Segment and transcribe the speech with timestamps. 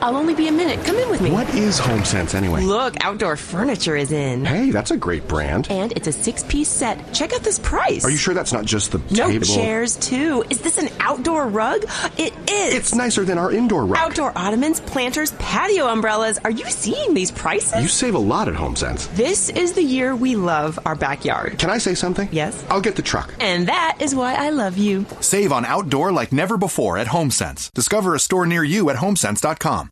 [0.00, 0.84] I'll only be a minute.
[0.84, 1.30] Come in with me.
[1.30, 2.62] What is HomeSense anyway?
[2.62, 4.44] Look, outdoor furniture is in.
[4.44, 5.68] Hey, that's a great brand.
[5.70, 7.12] And it's a six piece set.
[7.14, 8.04] Check out this price.
[8.04, 9.46] Are you sure that's not just the no, table?
[9.46, 10.44] chairs too.
[10.50, 11.84] Is this an outdoor rug?
[12.18, 12.74] It is.
[12.74, 13.98] It's nicer than our indoor rug.
[13.98, 16.38] Outdoor ottomans, planters, patio umbrellas.
[16.44, 17.80] Are you seeing these prices?
[17.80, 19.08] You save a lot at HomeSense.
[19.14, 21.58] This is the year we love our backyard.
[21.58, 22.28] Can I say something?
[22.32, 22.64] Yes.
[22.68, 23.32] I'll get the truck.
[23.40, 25.06] And that is why I love you.
[25.20, 27.72] Save on outdoor like never before at HomeSense.
[27.72, 29.83] Discover a store near you at homesense.com.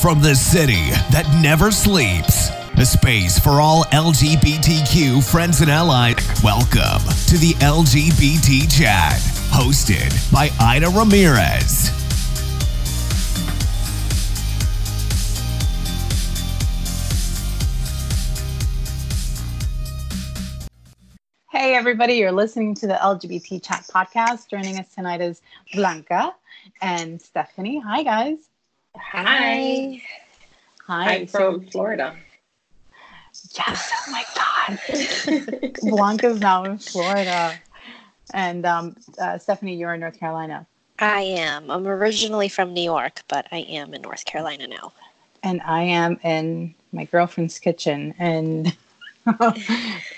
[0.00, 6.16] From the city that never sleeps, a space for all LGBTQ friends and allies.
[6.42, 9.20] Welcome to the LGBT Chat,
[9.52, 11.90] hosted by Ida Ramirez.
[21.50, 24.48] Hey, everybody, you're listening to the LGBT Chat podcast.
[24.48, 25.42] Joining us tonight is
[25.74, 26.34] Blanca
[26.80, 27.80] and Stephanie.
[27.80, 28.49] Hi, guys.
[28.96, 30.00] Hi.
[30.86, 31.14] Hi.
[31.14, 32.16] I'm from Florida.
[33.56, 33.90] Yes.
[33.94, 35.70] Oh my God.
[35.82, 37.58] Blanca's now in Florida.
[38.32, 40.66] And um, uh, Stephanie, you're in North Carolina.
[40.98, 41.70] I am.
[41.70, 44.92] I'm originally from New York, but I am in North Carolina now.
[45.42, 48.76] And I am in my girlfriend's kitchen and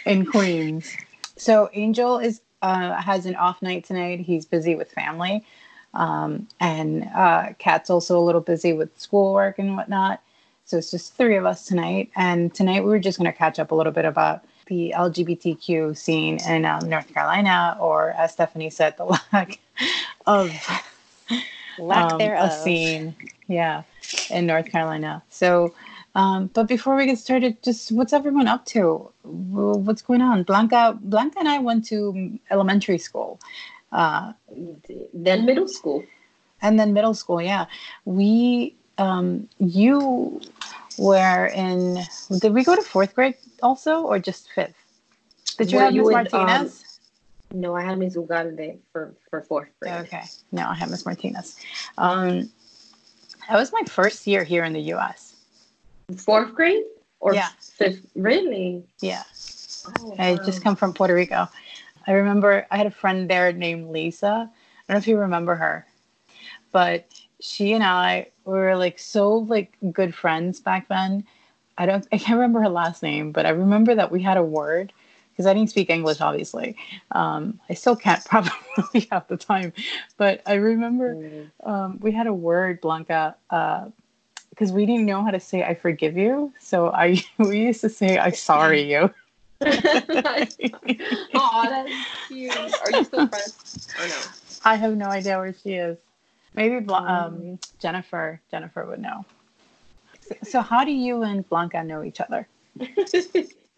[0.07, 0.97] in Queens.
[1.37, 4.21] So Angel is uh, has an off night tonight.
[4.21, 5.45] He's busy with family.
[5.95, 10.23] Um, and uh, Kat's also a little busy with schoolwork and whatnot.
[10.65, 12.11] So it's just three of us tonight.
[12.17, 15.97] And tonight we were just going to catch up a little bit about the LGBTQ
[15.97, 19.59] scene in um, North Carolina, or as Stephanie said, the lack
[20.27, 20.51] of
[21.79, 22.51] lack um, thereof.
[22.51, 23.15] a scene,
[23.49, 23.83] yeah,
[24.31, 25.23] in North Carolina.
[25.31, 25.75] So,
[26.15, 29.11] um, but before we get started, just what's everyone up to?
[29.25, 30.43] What's going on?
[30.45, 33.41] Blanca, Blanca, and I went to elementary school.
[33.93, 34.33] Uh,
[35.13, 36.05] then middle school.
[36.63, 37.67] And then middle school, yeah.
[38.05, 40.41] We, um, you
[40.99, 41.99] were in,
[42.39, 44.75] did we go to fourth grade also or just fifth?
[45.59, 46.85] Did you Were have you Miss Martinez?
[47.53, 49.95] um, No, I had Miss Ugalde for, for fourth grade.
[50.07, 50.23] okay.
[50.53, 51.59] No, I have Miss Martinez.
[51.99, 52.51] Um,
[53.49, 55.35] that was my first year here in the US.
[56.17, 56.85] Fourth grade
[57.21, 57.49] or Yeah.
[57.59, 58.07] fifth?
[58.15, 58.85] Really?
[59.01, 59.23] Yeah.
[60.01, 60.39] Oh, I wow.
[60.45, 61.49] just come from Puerto Rico.
[62.07, 64.27] I remember I had a friend there named Lisa.
[64.27, 65.87] I don't know if you remember her,
[66.73, 67.07] but
[67.41, 71.25] she and I were like so like good friends back then.
[71.79, 74.43] I don't I can't remember her last name, but I remember that we had a
[74.43, 74.93] word
[75.31, 76.77] because I didn't speak English, obviously.
[77.13, 79.73] Um, I still can't probably half the time,
[80.17, 81.17] but I remember
[81.65, 86.17] um, we had a word, Blanca, because we didn't know how to say "I forgive
[86.17, 89.13] you," so I we used to say "I sorry you."
[91.35, 91.93] oh, that's
[92.29, 92.57] cute.
[92.83, 94.15] Are you still friends or no?
[94.65, 95.99] I have no idea where she is.
[96.55, 98.41] Maybe Bla- um, Jennifer.
[98.51, 99.25] Jennifer would know.
[100.21, 102.49] So, so how do you and Blanca know each other?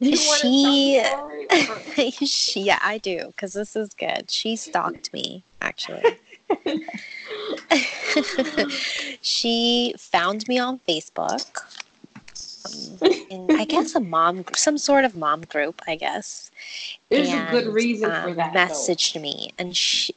[0.03, 2.11] She- wanna tell the story?
[2.27, 4.31] she, yeah, I do, because this is good.
[4.31, 6.03] She stalked me, actually.
[9.23, 11.63] she found me on Facebook.
[12.65, 16.51] Um, In, I guess a mom, some sort of mom group, I guess.
[17.11, 18.53] There's a good and, reason for um, that.
[18.53, 18.61] though.
[18.61, 20.15] Messaged me, and she,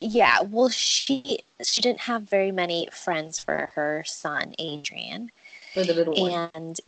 [0.00, 5.30] yeah, well, she she didn't have very many friends for her son, Adrian
[5.74, 6.50] for the little one.
[6.54, 6.80] and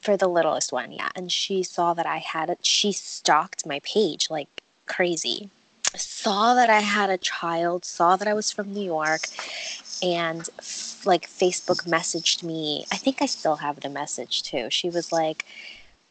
[0.00, 3.80] for the littlest one yeah and she saw that i had it she stalked my
[3.80, 5.50] page like crazy
[5.96, 9.22] saw that i had a child saw that i was from new york
[10.02, 12.84] and f- like facebook messaged me.
[12.92, 14.68] I think i still have the message too.
[14.70, 15.44] She was like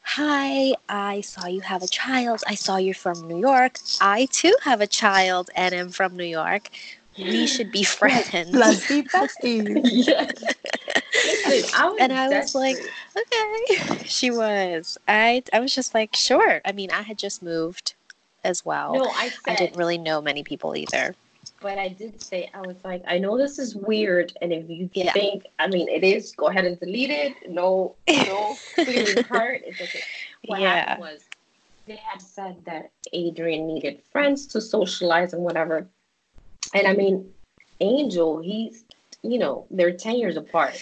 [0.02, 2.42] hi i saw you have a child.
[2.48, 3.80] I saw you're from new york.
[4.02, 6.70] I too have a child and am from new york.
[7.18, 8.54] We should be friends.
[8.54, 9.82] Let's be besties.
[10.08, 10.44] yes.
[11.26, 12.78] Listen, I And I was like,
[13.18, 14.04] okay.
[14.06, 14.98] She was.
[15.08, 16.62] I i was just like sure.
[16.66, 17.94] I mean i had just moved
[18.44, 21.16] as well no, I i didn't really know many people either
[21.62, 24.90] but I did say, I was like, I know this is weird, and if you
[24.94, 25.12] Yeah.
[25.12, 27.52] think, I mean, it is, go ahead and delete it.
[27.52, 28.56] No, no
[28.86, 29.64] feeling hurt.
[29.66, 30.06] It's okay.
[30.46, 30.76] What Yeah.
[30.76, 31.26] happened was
[31.86, 35.90] they had said that Adrian needed friends to socialize and whatever.
[36.74, 37.34] And I mean,
[37.82, 38.86] Angel, he's,
[39.22, 40.78] you know, they're 10 years apart.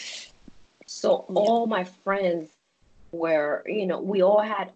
[0.86, 2.52] So all my friends
[3.12, 4.74] were, you know we all had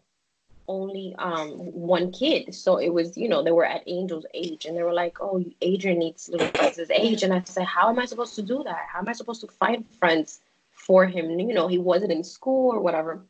[0.72, 1.50] only um
[1.94, 2.56] one kid.
[2.56, 5.44] So it was you know they were at angel's age and they were like oh
[5.62, 7.24] adrian needs little his age.
[7.24, 8.84] And i said how am i supposed to do that?
[8.92, 10.40] How am i supposed to find friends
[10.72, 11.26] for him?
[11.40, 13.22] You know he wasn't in school or whatever.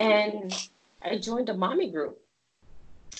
[0.00, 0.52] And
[1.02, 2.18] i joined a mommy group.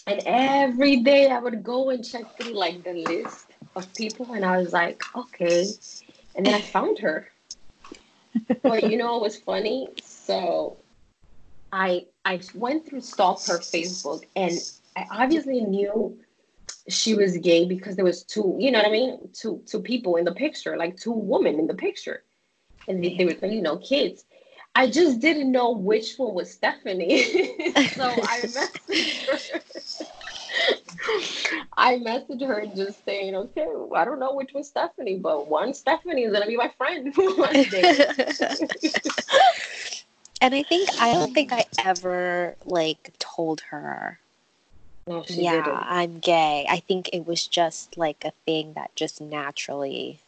[0.06, 4.44] And every day i would go and check through like the list of people and
[4.44, 5.66] i was like okay.
[6.34, 7.28] And then i found her.
[8.62, 9.88] But you know it was funny?
[10.02, 10.78] So
[11.72, 14.52] I I went through stalked her Facebook and
[14.94, 16.18] I obviously knew
[16.88, 19.30] she was gay because there was two, you know what I mean?
[19.32, 22.24] Two two people in the picture, like two women in the picture.
[22.88, 24.24] And they, they were, you know, kids.
[24.74, 27.22] I just didn't know which one was Stephanie.
[27.94, 29.60] so I messaged her.
[31.76, 36.24] I messaged her just saying, okay, I don't know which was Stephanie, but one Stephanie
[36.24, 38.04] is gonna be my friend one day.
[40.42, 44.18] And I think I don't think I ever like told her.
[45.06, 45.78] No, yeah, didn't.
[45.88, 46.66] I'm gay.
[46.68, 50.18] I think it was just like a thing that just naturally.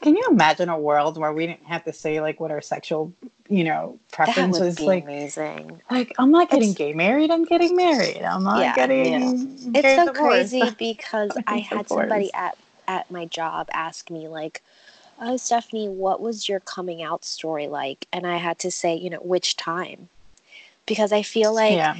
[0.00, 3.12] Can you imagine a world where we didn't have to say like what our sexual,
[3.48, 4.76] you know, preference that would was?
[4.78, 5.82] be Like, amazing.
[5.90, 7.30] like I'm not getting It's- gay married.
[7.30, 8.22] I'm getting married.
[8.22, 9.74] I'm not Yeah, getting.
[9.74, 10.52] It's so divorced.
[10.52, 12.56] crazy because I Getting had somebody at
[12.86, 14.62] at my job ask me like,
[15.20, 19.10] "Oh, Stephanie, what was your coming out story like?" And I had to say, you
[19.10, 20.08] know, which time,
[20.86, 21.96] because I feel like yeah,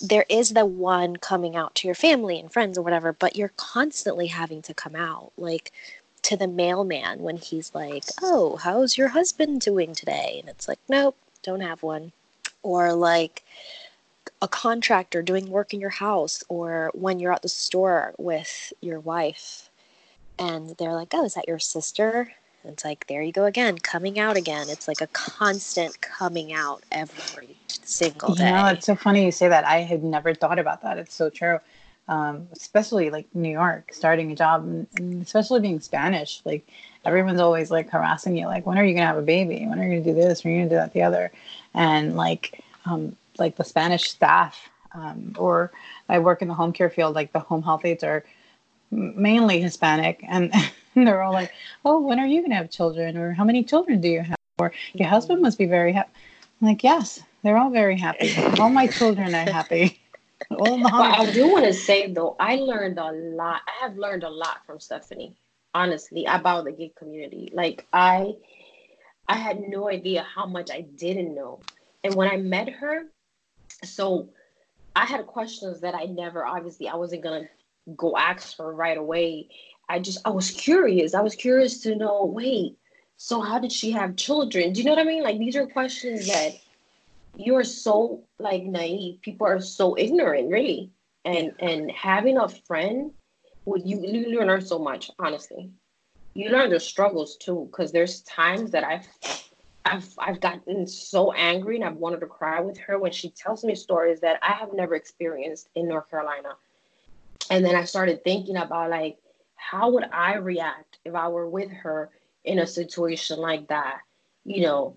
[0.00, 3.52] there is the one coming out to your family and friends or whatever, but you're
[3.56, 5.72] constantly having to come out, like
[6.22, 10.80] to the mailman when he's like, "Oh, how's your husband doing today?" And it's like,
[10.88, 12.12] "Nope, don't have one."
[12.62, 13.44] Or like
[14.40, 19.00] a contractor doing work in your house, or when you're at the store with your
[19.00, 19.68] wife,
[20.38, 22.32] and they're like, "Oh, is that your sister?"
[22.64, 24.68] It's like, there you go again, coming out again.
[24.68, 28.50] It's like a constant coming out every single you day.
[28.50, 29.64] know, it's so funny you say that.
[29.64, 30.98] I had never thought about that.
[30.98, 31.58] It's so true.
[32.06, 36.42] Um, especially like New York, starting a job, and, and especially being Spanish.
[36.44, 36.66] Like
[37.04, 39.66] everyone's always like harassing you, like, when are you gonna have a baby?
[39.66, 40.44] When are you gonna do this?
[40.44, 40.92] When are you gonna do that?
[40.92, 41.32] The other,
[41.72, 45.72] and like, um, like the Spanish staff, um, or
[46.08, 47.14] I work in the home care field.
[47.14, 48.24] Like the home health aides are
[48.90, 50.52] mainly Hispanic, and
[51.04, 51.52] they're all like,
[51.84, 53.16] "Oh, when are you gonna have children?
[53.16, 54.38] Or how many children do you have?
[54.58, 56.10] Or your husband must be very happy."
[56.60, 58.34] I'm like, yes, they're all very happy.
[58.58, 60.00] All my children are happy.
[60.50, 63.62] All But I do want to say though, I learned a lot.
[63.66, 65.36] I have learned a lot from Stephanie,
[65.72, 67.50] honestly, about the gay community.
[67.52, 68.34] Like I,
[69.26, 71.60] I had no idea how much I didn't know.
[72.02, 73.04] And when I met her,
[73.82, 74.28] so
[74.94, 77.48] I had questions that I never, obviously, I wasn't gonna
[77.96, 79.48] go ask her right away.
[79.88, 81.14] I just, I was curious.
[81.14, 82.24] I was curious to know.
[82.24, 82.76] Wait,
[83.16, 84.72] so how did she have children?
[84.72, 85.22] Do you know what I mean?
[85.22, 86.58] Like these are questions that
[87.36, 89.20] you're so like naive.
[89.22, 90.90] People are so ignorant, really.
[91.24, 93.12] And and having a friend,
[93.64, 95.70] would you you learn so much, honestly.
[96.34, 99.08] You learn the struggles too, because there's times that I've
[99.84, 103.64] I've I've gotten so angry and I've wanted to cry with her when she tells
[103.64, 106.56] me stories that I have never experienced in North Carolina.
[107.50, 109.18] And then I started thinking about like
[109.56, 112.10] how would I react if I were with her
[112.44, 114.00] in a situation like that?
[114.44, 114.96] You know,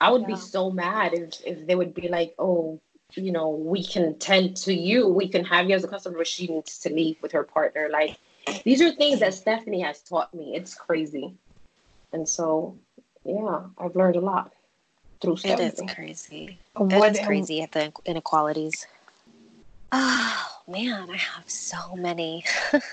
[0.00, 2.80] I would be so mad if if they would be like, oh,
[3.14, 6.26] you know, we can tend to you, we can have you as a customer, but
[6.26, 7.88] she needs to leave with her partner.
[7.90, 8.16] Like
[8.64, 10.56] these are things that Stephanie has taught me.
[10.56, 11.34] It's crazy.
[12.12, 12.78] And so
[13.24, 14.52] yeah, I've learned a lot
[15.20, 15.68] through Stephanie.
[15.68, 16.58] is crazy.
[16.74, 18.86] What- it is crazy at the inequalities.
[19.92, 22.44] Oh man, I have so many.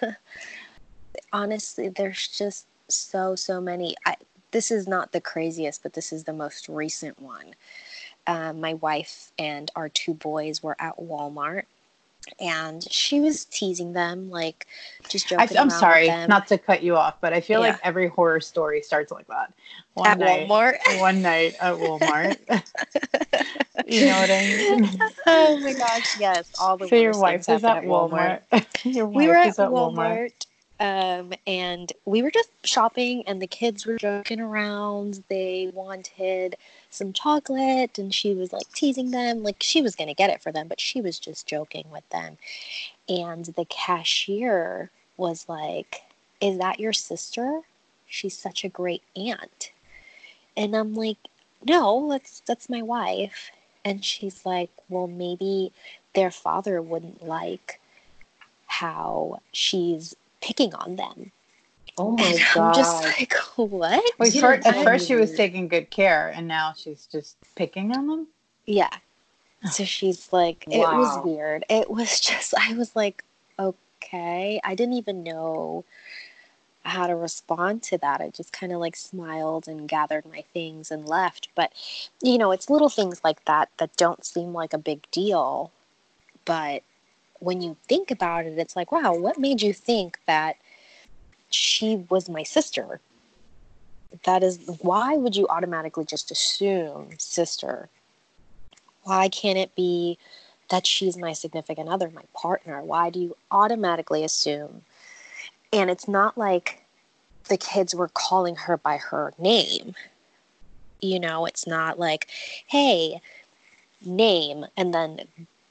[1.32, 3.96] Honestly, there's just so so many.
[4.06, 4.16] I,
[4.52, 7.56] this is not the craziest, but this is the most recent one.
[8.28, 11.64] Um, my wife and our two boys were at Walmart,
[12.40, 14.68] and she was teasing them, like
[15.08, 15.58] just I, joking.
[15.58, 17.72] I'm around with sorry not to cut you off, but I feel Yeah.
[17.72, 19.54] like every horror story starts like that.
[19.94, 21.00] One at night, Walmart.
[21.00, 22.38] One night at Walmart.
[23.88, 24.90] you know what I mean?
[25.26, 28.42] oh my gosh, yes, all the So your wife is at Walmart.
[28.84, 30.32] your we wife were at is at Walmart,
[30.80, 35.24] um, and we were just shopping, and the kids were joking around.
[35.28, 36.56] They wanted
[36.90, 40.52] some chocolate, and she was like teasing them, like she was gonna get it for
[40.52, 42.38] them, but she was just joking with them.
[43.10, 46.04] And the cashier was like,
[46.40, 47.62] "Is that your sister?
[48.08, 49.72] She's such a great aunt."
[50.56, 51.18] And I'm like,
[51.64, 53.52] "No, that's that's my wife."
[53.84, 55.74] And she's like, "Well, maybe
[56.14, 57.82] their father wouldn't like."
[58.70, 61.32] how she's picking on them
[62.00, 62.68] Oh my And god.
[62.70, 64.04] I'm just like, what?
[64.18, 67.36] Wait, You for, at tell first she was taking good care, and now she's just
[67.56, 68.28] picking on them.
[68.66, 68.90] Yeah.
[69.70, 71.66] So she's like, it was weird.
[71.70, 73.24] It was just, I was like,
[73.60, 74.62] okay.
[74.64, 75.84] I didn't even know
[76.86, 78.22] how to respond to that.
[78.22, 81.50] I just kind of like smiled and gathered my things and left.
[81.54, 81.74] But,
[82.22, 85.72] you know, it's little things like that that don't seem like a big deal.
[86.46, 86.84] But
[87.40, 90.58] when you think about it, it's like, wow, what made you think that
[91.50, 93.00] she was my sister?
[94.26, 97.90] That is, why would you automatically just assume sister?
[99.04, 100.18] Why can't it be
[100.70, 102.82] that she's my significant other, my partner?
[102.82, 104.82] Why do you automatically assume?
[105.72, 106.84] And it's not like
[107.48, 109.96] the kids were calling her by her name.
[111.02, 112.28] You know, it's not like,
[112.68, 113.22] hey,
[114.06, 115.22] name, and then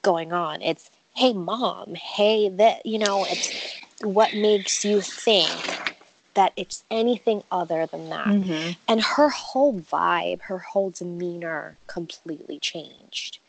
[0.03, 0.63] going on.
[0.63, 5.97] It's, hey, mom, hey, that, you know, it's what makes you think
[6.35, 8.29] that it's anything other than that.
[8.29, 8.71] Mm-hmm.
[8.87, 13.41] And her whole vibe, her whole demeanor completely changed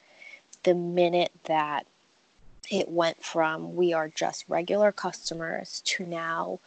[0.64, 1.86] the minute that
[2.72, 6.60] it went from we are just regular customers to now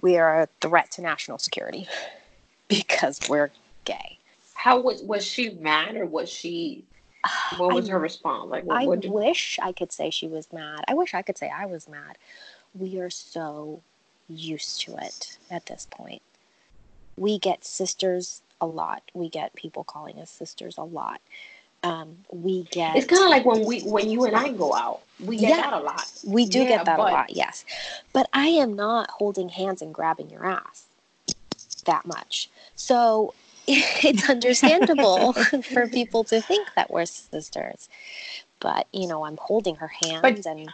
[0.00, 1.86] we are a threat to national security
[2.68, 3.50] because we're
[3.84, 4.18] gay.
[4.54, 6.84] How was was she mad or was she?
[7.56, 8.50] What was I- her response?
[8.50, 10.84] Like, what, I what did, wish I could say she was mad.
[10.88, 12.18] I wish I could say I was mad.
[12.74, 13.80] We are so
[14.28, 16.22] used to it at this point.
[17.16, 19.02] We get sisters a lot.
[19.12, 21.20] We get people calling us sisters a lot.
[21.84, 25.00] Um, we get it's kind of like when we when you and I go out,
[25.22, 25.56] we get Yeah.
[25.62, 26.10] that a lot.
[26.24, 27.64] We do Yeah, get that but- a lot, yes.
[28.12, 30.84] But I am not holding hands and grabbing your ass
[31.84, 32.48] that much.
[32.76, 33.34] So
[34.04, 35.32] it's understandable
[35.72, 37.88] for people to think that we're sisters.
[38.60, 40.70] But, you know, I'm holding her hands But- and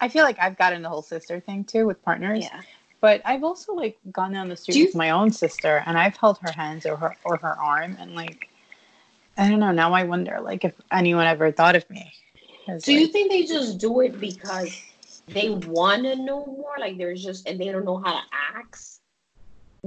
[0.00, 2.42] I feel like I've gotten the whole sister thing too with partners.
[2.42, 2.62] yeah.
[3.00, 6.16] But I've also like gone down the street you- with my own sister, and I've
[6.16, 8.48] held her hands or her or her arm, and like,
[9.38, 9.70] I don't know.
[9.70, 12.12] Now I wonder like if anyone ever thought of me.
[12.66, 14.76] as, Do you think they just do it because
[15.28, 16.74] they want to know more?
[16.80, 18.22] Like there's just and they don't know how to
[18.56, 19.00] ask.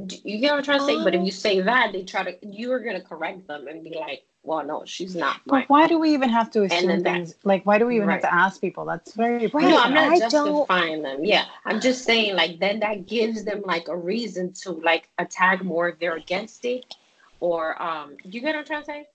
[0.04, 1.04] Do you get what I'm trying to say?
[1.04, 2.36] but if Um, you say that, they try to.
[2.46, 5.98] You're gonna correct them and be like, "Well, no, she's not." my But why do
[5.98, 7.36] we even have to assume then that- things?
[7.46, 8.84] Like, why do we even have to ask people?
[8.84, 9.54] That's very Right.
[9.70, 9.78] No.
[9.82, 11.24] I'm not I don't- justifying them.
[11.24, 15.64] Yeah, I'm just saying like then that gives them like a reason to like attack
[15.64, 16.94] more if they're against it,
[17.40, 19.08] or um, you get what I'm trying to say?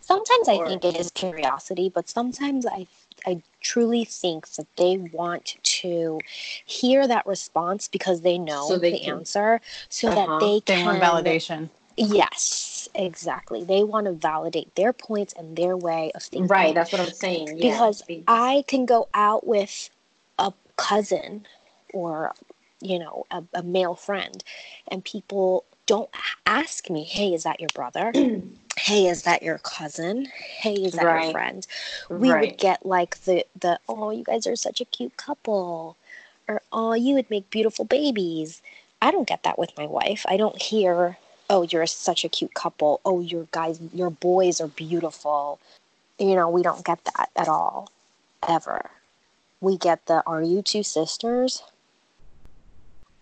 [0.00, 2.86] Sometimes I think it is curiosity, but sometimes I
[3.26, 6.20] I truly think that they want to
[6.64, 9.60] hear that response because they know So they the can- answer
[9.90, 10.14] so Uh-huh.
[10.16, 11.68] that they They can want validation.
[11.96, 13.62] Yes, exactly.
[13.62, 16.48] They want to validate their points and their way of thinking.
[16.48, 17.48] Right, that's what I'm saying.
[17.58, 19.90] Yeah, because I can go out with
[20.38, 21.46] a cousin
[21.92, 22.32] or,
[22.80, 24.42] you know, a, a male friend,
[24.88, 26.08] and people don't
[26.46, 28.12] ask me, hey, is that your brother?
[28.84, 30.26] hey, is that your cousin?
[30.26, 31.24] Hey, is that Right.
[31.24, 31.66] your friend?
[32.08, 32.40] We Right.
[32.40, 35.96] would get like the, the, oh, you guys are such a cute couple.
[36.48, 38.62] Or, oh, you would make beautiful babies.
[39.02, 40.24] I don't get that with my wife.
[40.28, 41.18] I don't hear,
[41.50, 43.00] oh, you're such a cute couple.
[43.04, 45.58] Oh, your guys, your boys are beautiful.
[46.18, 47.90] You know, we don't get that at all,
[48.48, 48.90] ever.
[49.60, 51.62] We get the, are you two sisters?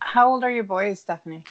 [0.00, 1.44] How old are your boys, Stephanie?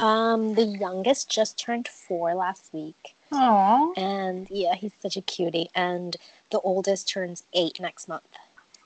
[0.00, 3.14] Um, the youngest just turned four last week.
[3.32, 3.92] Oh.
[3.96, 5.70] And yeah, he's such a cutie.
[5.74, 6.16] And
[6.50, 8.24] the oldest turns eight next month.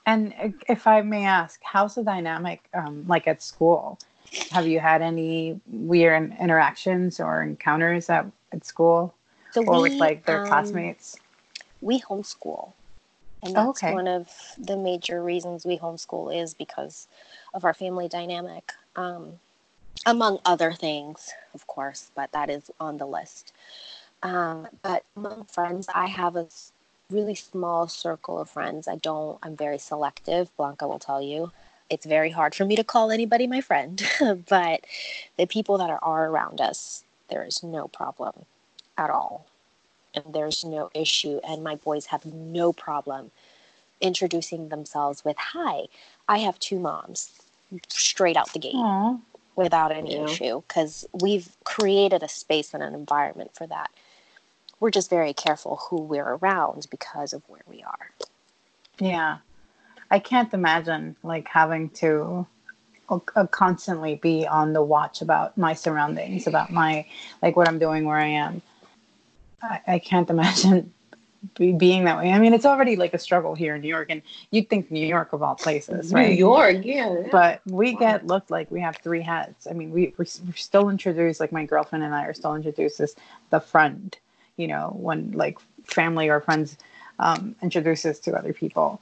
[0.05, 0.33] And
[0.67, 3.99] if I may ask, how's the dynamic um, like at school?
[4.51, 9.13] Have you had any weird interactions or encounters at, at school
[9.51, 11.17] So or we, with like their um, classmates?
[11.81, 12.73] we homeschool
[13.43, 13.93] and Oh, that's okay.
[13.93, 17.07] one of the major reasons we homeschool is because
[17.53, 19.39] of our family dynamic um,
[20.05, 23.53] among other things of course but that is on the list.
[24.23, 26.47] Um, but among friends i have a
[27.09, 28.87] really small circle of friends.
[28.87, 31.51] I don't i'm very selective blanca will tell you.
[31.89, 34.01] It's very hard for me to call anybody my friend
[34.49, 34.81] but
[35.37, 38.45] the people that are, are around us there is no problem
[38.97, 39.45] at all.
[40.15, 43.31] And there's no issue and my boys have no problem
[44.01, 45.83] introducing themselves with hi
[46.27, 47.31] i have two moms
[47.87, 48.75] straight out the gate.
[48.75, 49.17] Aw.
[49.55, 50.25] Without any Yeah.
[50.25, 53.91] issue because we've created a space and an environment for that
[54.79, 58.11] we're just very careful who we're around because of where we are
[58.99, 59.37] Yeah.
[60.11, 62.45] I can't imagine like having to
[63.09, 67.05] uh, constantly be on the watch about my surroundings, about my
[67.41, 68.61] like what I'm doing, where I am.
[69.61, 70.93] I, I can't imagine
[71.55, 72.31] be, being that way.
[72.31, 74.21] I mean, it's already like a struggle here in New York, and
[74.51, 76.29] you'd think New York of all places, right?
[76.29, 77.27] New York, yeah.
[77.31, 79.67] But we get looked like we have three heads.
[79.69, 82.99] I mean, we we're, we're still introduced, like my girlfriend and I are still introduced
[82.99, 83.15] as
[83.49, 84.17] the friend.
[84.57, 86.77] You know, when like family or friends
[87.19, 89.01] um, introduce us to other people.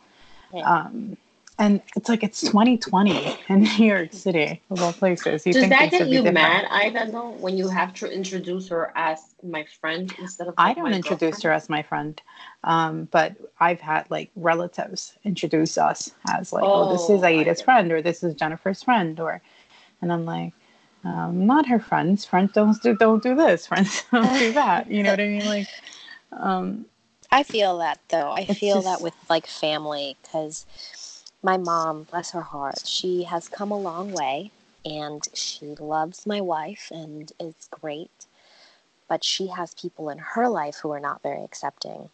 [0.54, 0.62] Yeah.
[0.62, 1.18] Um,
[1.62, 5.46] and it's like it's 2020 in New York City, of all places.
[5.46, 6.34] You Does think that things get would be you different.
[6.34, 10.74] mad, Ida, though, when you have to introduce her as my friend instead of I
[10.74, 12.20] don't my introduce her as my friend,
[12.64, 17.62] um, but I've had like relatives introduce us as like, oh, this is Oh, Aida's
[17.62, 19.40] friend, or this is Jennifer's friend, or,
[20.02, 20.54] and I'm like,
[21.04, 22.26] um, not her friends.
[22.26, 23.68] Friends don't do don't do this.
[23.72, 24.90] Friends don't do that.
[24.90, 25.46] You know what I mean?
[25.46, 25.68] Like,
[26.32, 26.86] um,
[27.32, 28.32] I feel that though.
[28.32, 30.66] I feel just- that with like family because
[31.44, 34.52] my mom, bless her heart, she has come a long way
[34.86, 38.26] and she loves my wife and is great.
[39.08, 42.10] But she has people in her life who are not very accepting.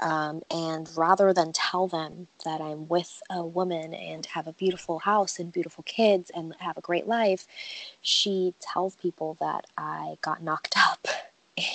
[0.00, 5.00] Um, and rather than tell them that I'm with a woman and have a beautiful
[5.00, 7.46] house and beautiful kids and have a great life,
[8.00, 11.06] she tells people that I got knocked up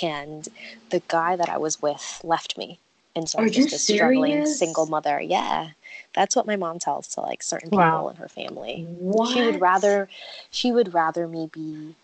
[0.01, 0.48] and
[0.89, 2.80] the guy that I was with left me.
[3.15, 5.22] And so Are I'm just a struggling single mother.
[5.22, 5.70] Yeah.
[6.15, 8.07] That's what my mom tells to like certain people Wow.
[8.10, 8.86] in her family.
[8.88, 9.34] What?
[9.34, 10.10] She would rather
[10.51, 11.95] she would rather me be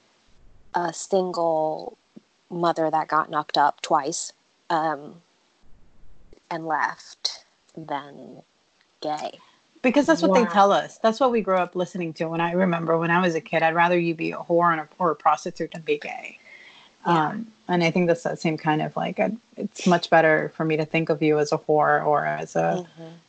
[0.75, 1.97] a single
[2.49, 4.33] mother that got knocked up twice
[4.69, 5.21] um,
[6.51, 7.45] and left
[7.77, 8.43] than
[9.01, 9.39] gay.
[9.81, 10.97] because that's what they tell us.
[10.99, 12.27] That's what we grew up listening to.
[12.27, 14.81] When I remember when I was a kid, I'd rather you be a whore and
[14.81, 16.37] a, or a prostitute than be gay.
[17.05, 20.65] Um, and I think that's that same kind of like, i it's much better for
[20.65, 22.85] me to think of you as a whore or as a,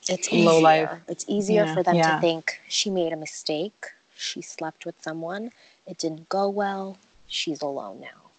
[0.08, 0.60] It's Low easier.
[0.62, 0.90] life.
[1.08, 2.14] It's easier for them yeah.
[2.16, 3.86] to think she made a mistake.
[4.16, 5.52] She slept with someone.
[5.86, 6.96] It didn't go well.
[7.28, 8.30] She's alone now.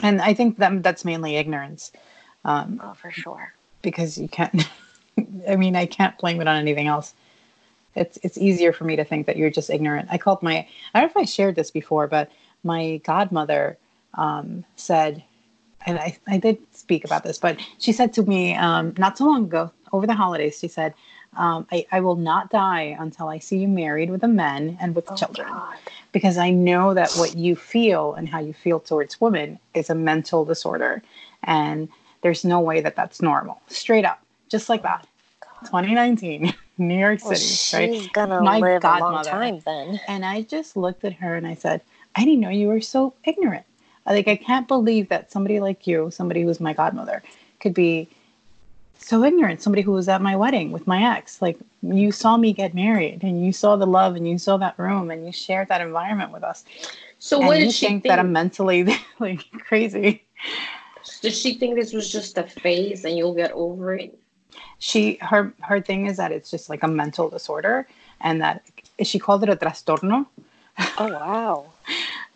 [0.00, 1.92] and I think that that's mainly ignorance.
[2.44, 3.52] Um, Oh, for sure.
[3.82, 4.66] because you can't
[5.48, 7.12] i mean i can't blame it on anything else
[7.96, 11.00] it's it's easier for me to think that you're just ignorant i called my i
[11.00, 12.30] don't know if i shared this before but
[12.62, 13.76] my godmother
[14.18, 15.22] um, said
[15.86, 19.24] and I, I did speak about this but she said to me um, not so
[19.24, 20.92] long ago over the holidays she said
[21.36, 24.94] um, I, I will not die until i see you married with a man and
[24.96, 25.48] with children.
[26.12, 29.94] Because i know that what you feel and how you feel towards women is a
[29.94, 31.02] mental disorder.
[31.44, 31.88] And
[32.22, 33.60] there's no way that that's normal.
[33.68, 34.20] Straight up.
[34.48, 35.06] Just like that.
[35.64, 37.44] 2019 new york Well, city
[37.90, 38.12] she's right?
[38.12, 40.00] gonna My live a long time then.
[40.08, 41.80] and i just looked at her and i said
[42.14, 43.64] i didn't know you were so ignorant
[44.08, 47.22] like i can't believe that somebody like you somebody who's my godmother
[47.60, 48.08] could be
[48.98, 52.52] so ignorant somebody who was at my wedding with my ex like you saw me
[52.52, 55.68] get married and you saw the love and you saw that room and you shared
[55.68, 56.64] that environment with us
[57.18, 58.04] So and what you did she think think?
[58.08, 58.86] that i'm mentally
[59.20, 60.22] like crazy
[61.22, 64.18] Did she think this was just a phase and you'll get over it?
[64.78, 67.86] she her her thing is that it's just like a mental disorder
[68.20, 68.62] and that
[69.02, 70.26] she called it a trastorno
[70.98, 71.72] Oh wow.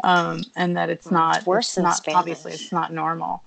[0.03, 2.19] Um, and that it's not it's worse it's in not Spanish.
[2.19, 3.43] obviously it's not normal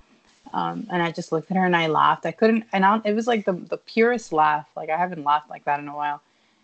[0.53, 3.13] um, and i just looked at her and i laughed i couldn't and I, it
[3.13, 6.21] was like the, the purest laugh like i haven't laughed like that in a while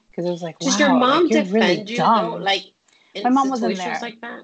[0.09, 2.31] because it was like Does wow, your mom like, you're defend really you dumb.
[2.31, 2.37] though?
[2.37, 2.65] Like
[3.23, 3.99] My mom wasn't there.
[4.01, 4.43] like that?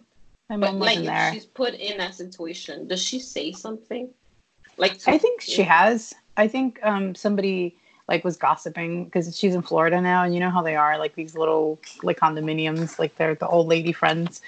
[0.49, 4.09] my mom like wasn't if there she's put in that situation, does she say something?
[4.77, 6.13] Like to- I think she has.
[6.37, 7.75] I think um, somebody
[8.07, 11.15] like was gossiping because she's in Florida now, and you know how they are, like
[11.15, 14.41] these little like condominiums, like they're the old lady friends.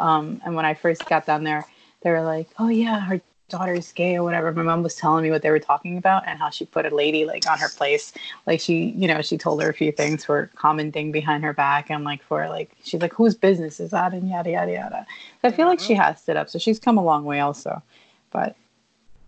[0.00, 1.64] Um, and when I first got down there,
[2.02, 5.30] they were like, "Oh yeah, her daughter's gay or whatever." My mom was telling me
[5.30, 8.12] what they were talking about and how she put a lady like on her place,
[8.46, 11.90] like she, you know, she told her a few things for commenting behind her back
[11.90, 15.06] and like for like she's like, "Whose business is that?" and yada yada yada.
[15.40, 17.82] So I feel like she has stood up, so she's come a long way also,
[18.30, 18.56] but.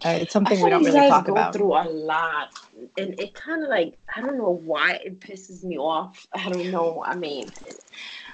[0.04, 1.52] Uh, it's something we don't like really you guys talk go about.
[1.52, 2.50] through a lot,
[2.96, 6.26] and it kind of like I don't know why it pisses me off.
[6.32, 7.02] I don't know.
[7.04, 7.52] I mean,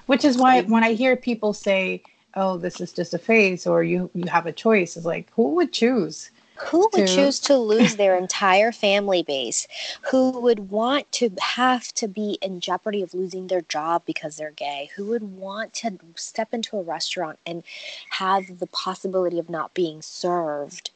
[0.07, 2.03] which is why when i hear people say
[2.35, 5.55] oh this is just a phase or you you have a choice it's like who
[5.55, 6.31] would choose
[6.71, 9.67] Who would to- choose to lose their entire family base?
[10.11, 14.53] Who would want to have to be in jeopardy of losing their job because they're
[14.53, 14.91] gay?
[14.97, 17.65] Who would want to step into a restaurant and
[18.11, 20.91] have the possibility of not being served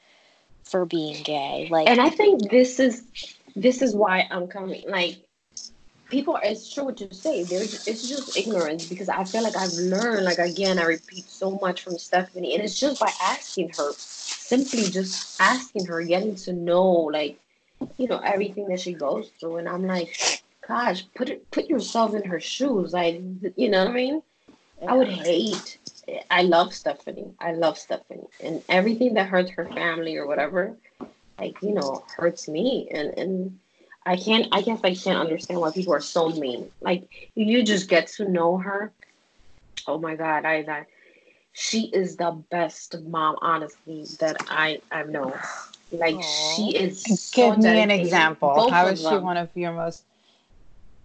[0.70, 1.68] for being gay?
[1.70, 3.04] Like, and I think this is
[3.56, 4.84] this is why I'm coming.
[4.88, 5.18] Like
[6.08, 7.44] people, are, it's true what you say.
[7.44, 10.24] There's it's just ignorance because I feel like I've learned.
[10.24, 14.84] Like again, I repeat so much from Stephanie, and it's just by asking her, simply
[14.84, 17.38] just asking her, getting to know like
[17.96, 22.14] you know everything that she goes through, and I'm like, gosh, put it put yourself
[22.14, 22.92] in her shoes.
[22.92, 23.20] Like
[23.56, 24.22] you know what I mean.
[24.86, 25.78] I would hate.
[26.30, 27.34] I love Stephanie.
[27.40, 30.76] I love Stephanie, and everything that hurts her family or whatever.
[31.38, 33.58] like you know hurts me and and
[34.06, 36.70] I can't I guess I can't understand why people are so mean.
[36.80, 38.92] Like you just get to know her.
[39.86, 40.86] Oh my god, I that
[41.52, 45.34] she is the best mom honestly that I I know.
[45.90, 46.56] Like Aww.
[46.56, 48.52] she is Give so me an example.
[48.54, 50.04] Both How is she one of your most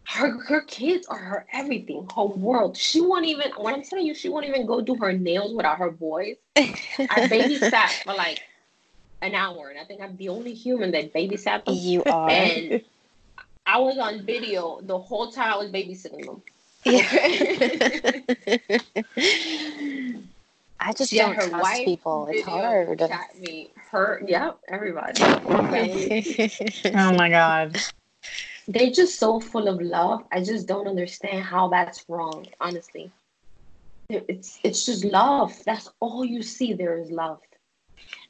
[0.05, 2.77] her her kids are her everything, her world.
[2.77, 5.79] She won't even when I'm telling you, she won't even go do her nails without
[5.79, 6.37] her boys.
[6.55, 6.61] I
[6.99, 8.41] babysat for like
[9.21, 11.75] an hour, and I think I'm the only human that babysat them.
[11.75, 12.29] You are.
[12.29, 12.81] And
[13.65, 16.41] I was on video the whole time I was babysitting them.
[16.85, 17.07] Yeah.
[20.79, 22.27] I just yeah, don't her trust wife people.
[22.29, 23.01] It's hard.
[23.39, 25.23] Me, her, yep, everybody.
[26.93, 27.79] oh my god.
[28.67, 30.23] They're just so full of love.
[30.31, 33.11] I just don't understand how that's wrong, honestly.
[34.09, 35.53] It's it's just love.
[35.65, 36.73] That's all you see.
[36.73, 37.39] There is love.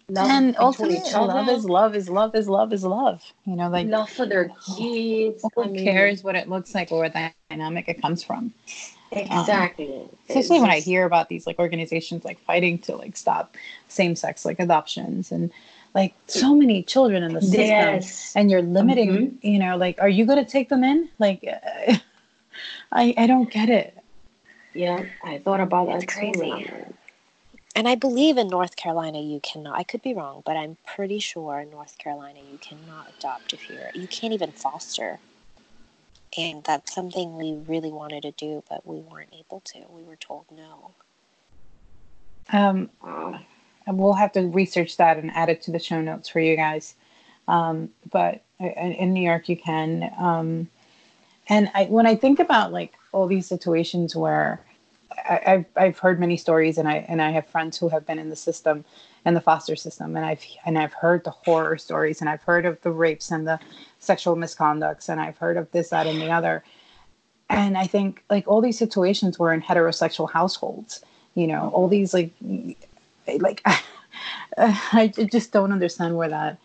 [0.09, 3.23] Love and ultimately, love is love is love is love is love.
[3.45, 5.45] You know, like love for their kids.
[5.55, 7.13] Who I mean, cares what it looks like or what
[7.49, 8.53] dynamic it comes from?
[9.15, 9.93] Exactly.
[9.93, 13.55] Um, especially when I hear about these like organizations like fighting to like stop
[13.87, 15.51] same sex like adoptions and
[15.93, 18.35] like so many children in the system yes.
[18.35, 19.47] and you're limiting mm-hmm.
[19.47, 21.43] you know like are you going to take them in like
[22.91, 23.97] I I don't get it.
[24.73, 26.03] Yeah, I thought about that.
[26.03, 26.67] It's crazy.
[27.75, 29.77] And I believe in North Carolina you cannot.
[29.77, 33.67] I could be wrong, but I'm pretty sure in North Carolina you cannot adopt if
[33.69, 33.89] you're.
[33.95, 35.19] You can't even foster
[36.37, 39.79] and that's something we really wanted to do, but we weren't able to.
[39.89, 40.91] We were told no.
[42.51, 42.89] Um,
[43.87, 46.95] we'll have to research that and add it to the show notes for you guys.
[47.47, 50.11] Um, but in New York, you can.
[50.17, 50.69] Um,
[51.49, 54.61] and I, when I think about like all these situations where
[55.29, 58.19] I, have I've heard many stories, and I and I have friends who have been
[58.19, 58.85] in the system,
[59.25, 62.65] and the foster system, and I've and I've heard the horror stories, and I've heard
[62.65, 63.59] of the rapes and the
[64.03, 66.63] sexual misconducts and I've heard of this, that, and the other.
[67.49, 71.03] And I think like all these situations were in heterosexual households,
[71.35, 72.31] you know, all these like,
[73.39, 73.61] like,
[74.57, 76.57] I just don't understand where that,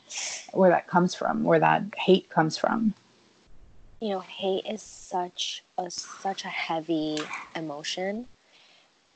[0.52, 2.94] where that comes from, where that hate comes from.
[4.00, 7.18] You know, hate is such a such a heavy
[7.56, 8.26] emotion,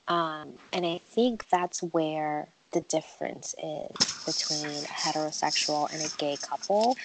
[0.08, 6.36] um, and I think that's where the difference is between a heterosexual and a gay
[6.36, 6.96] couple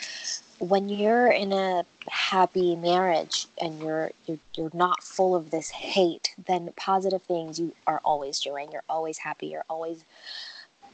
[0.59, 6.33] when you're in a happy marriage and you're, you're you're not full of this hate
[6.47, 8.71] then positive things you are always doing.
[8.71, 9.47] You're always happy.
[9.47, 10.03] You're always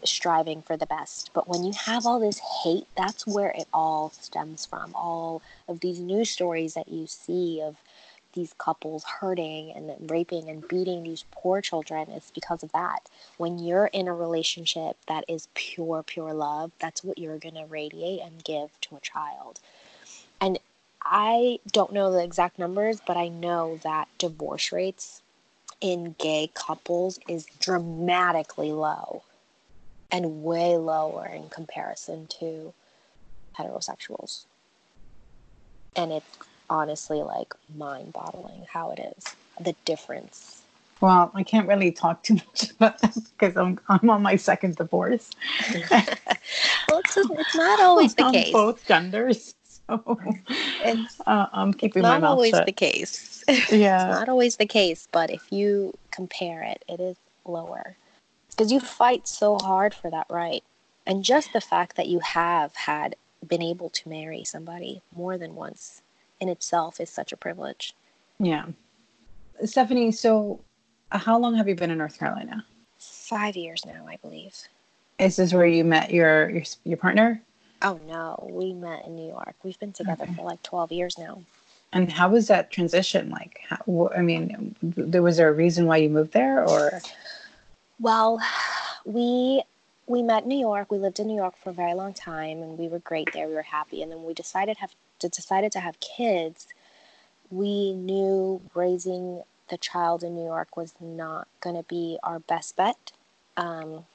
[0.04, 1.32] striving for the best.
[1.34, 4.94] But when you have all this hate that's where it all stems from.
[4.96, 7.78] All of these news stories that you see of
[8.34, 13.10] these couples hurting and raping and beating these poor children is because of that.
[13.38, 17.66] When you're in a relationship that is pure, pure love, that's what you're going to
[17.66, 19.60] radiate and give to a child.
[20.42, 20.60] And
[21.04, 25.22] I don't know the exact numbers, but I know that divorce rates
[25.82, 29.24] in gay couples is dramatically low
[30.12, 32.74] and way lower in comparison to
[33.58, 34.46] heterosexuals.
[35.96, 36.38] And it's
[36.74, 40.64] honestly like mind boggling how it is the difference.
[41.02, 44.76] Well, I can't really talk too much about this because I'm I'm on my second
[44.78, 45.30] divorce.
[45.92, 48.52] well, it's, it's not always the case.
[48.54, 49.54] Both genders,
[49.88, 50.18] so
[50.84, 52.66] it's, uh, I'm keeping my mouth always shut.
[52.66, 53.44] the case.
[53.48, 57.98] Yeah, it's not always the case, but if you compare it, it is lower
[58.50, 60.64] because you fight so hard for that right,
[61.06, 65.54] and just the fact that you have had been able to marry somebody more than
[65.54, 66.02] once
[66.44, 67.96] in itself is such a privilege.
[68.40, 68.66] Yeah.
[69.64, 70.60] Stephanie, so
[71.12, 72.66] uh, how long have you been in North Carolina?
[73.00, 74.56] Five years now, I believe.
[75.20, 77.42] Is this where you met your your, your partner?
[77.82, 79.56] Oh no, we met in New York.
[79.64, 80.34] We've been together okay.
[80.34, 81.42] for like twelve years now.
[81.94, 83.30] And how was that transition?
[83.30, 87.00] Like, how, I mean, there was there a reason why you moved there, or?
[88.00, 88.42] Well,
[89.06, 89.62] we
[90.08, 90.92] we met in New York.
[90.92, 93.48] We lived in New York for a very long time, and we were great there.
[93.48, 94.96] We were happy, and then we decided to have
[95.32, 96.68] decided to have kids,
[97.50, 102.76] we knew raising the child in New York was not going to be our best
[102.76, 103.12] bet.
[103.58, 104.06] Um,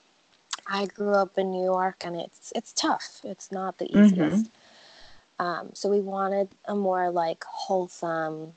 [0.66, 3.20] I grew up in New York, and it's it's tough.
[3.24, 4.04] It's not the mm-hmm.
[4.04, 4.44] easiest.
[4.44, 5.46] Mm-hmm.
[5.46, 8.54] Um, so we wanted a more like wholesome,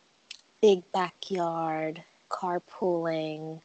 [0.62, 3.62] big backyard, carpooling.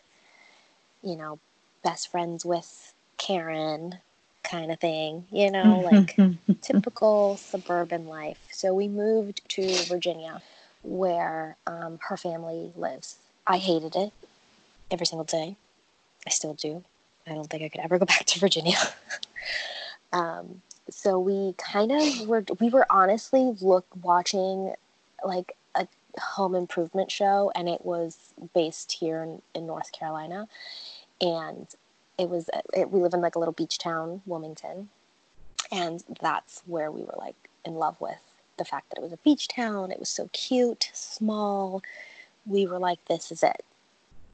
[1.03, 1.39] You know,
[1.83, 3.99] best friends with Karen
[4.49, 6.19] kind of thing, you know, like
[6.63, 8.39] typical suburban life.
[8.51, 10.43] So we moved to Virginia
[10.83, 13.17] where um, her family lives.
[13.47, 14.13] I hated it
[14.91, 15.57] every single day.
[16.27, 16.83] I still do.
[17.27, 18.79] I don't think I could ever go back to Virginia.
[20.13, 24.73] um, so we kind of were we were honestly look watching
[25.25, 28.17] like a home improvement show and it was
[28.55, 30.47] based here in, in north carolina
[31.21, 31.67] and
[32.19, 34.89] it was uh, it, we live in like a little beach town wilmington
[35.73, 38.21] and that's where we were like in love with
[38.57, 39.91] the fact that it was a beach town.
[39.91, 41.83] It was so cute small.
[42.47, 43.65] We were like this is it.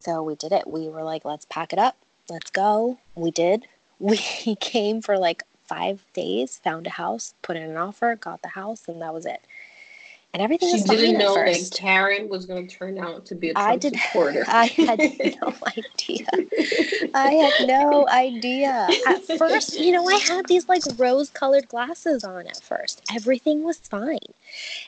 [0.01, 0.67] So we did it.
[0.67, 1.97] We were like let's pack it up.
[2.29, 2.99] Let's go.
[3.15, 3.67] We did.
[3.99, 4.17] We
[4.57, 8.89] came for like five days, found a house, put in an offer, got the house,
[8.89, 9.43] and that was it.
[10.35, 11.71] And everything she was didn't know at that.
[11.75, 13.95] Karen was going to turn out to be a Trump I did.
[13.99, 14.45] supporter.
[14.49, 16.27] I had no idea.
[17.15, 18.89] I had no idea.
[19.07, 22.47] At first, you know, I had these like rose-colored glasses on.
[22.47, 24.19] At first, everything was fine.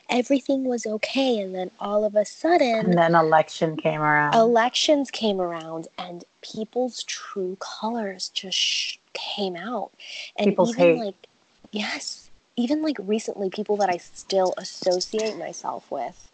[0.09, 4.33] Everything was okay, and then all of a sudden, And then election came around.
[4.33, 9.91] elections came around and people's true colors just sh- came out
[10.37, 11.05] and People's even hate.
[11.05, 11.27] like
[11.71, 12.24] yes
[12.57, 16.27] even like recently people that i still associate myself with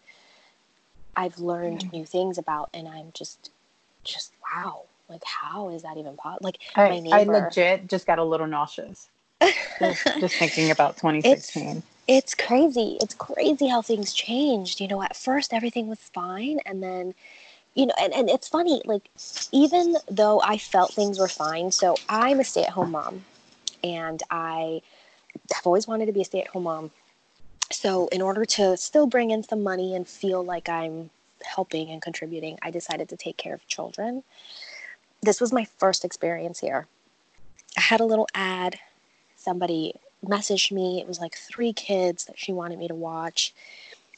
[1.16, 1.92] i've learned mm.
[1.92, 3.50] new things about and i'm just
[4.04, 8.18] just wow like how is that even possible like my I, I legit just got
[8.18, 9.08] a little nauseous
[9.78, 11.82] just, just thinking about 2016.
[12.08, 12.98] it's crazy.
[13.00, 14.80] It's crazy how things changed.
[14.80, 17.14] You know, at first everything was fine and then
[17.74, 19.08] you know, and, and it's funny, like
[19.50, 23.24] even though I felt things were fine, so I'm a stay-at-home mom
[23.82, 24.82] and I
[25.52, 26.90] have always wanted to be a stay-at-home mom.
[27.70, 31.10] So in order to still bring in some money and feel like I'm
[31.44, 34.22] helping and contributing, I decided to take care of children.
[35.22, 36.86] This was my first experience here.
[37.76, 38.78] I had a little ad.
[39.36, 41.00] Somebody messaged me.
[41.00, 43.54] It was like three kids that she wanted me to watch.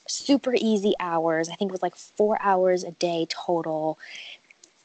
[0.07, 1.49] Super easy hours.
[1.49, 3.99] I think it was like four hours a day total.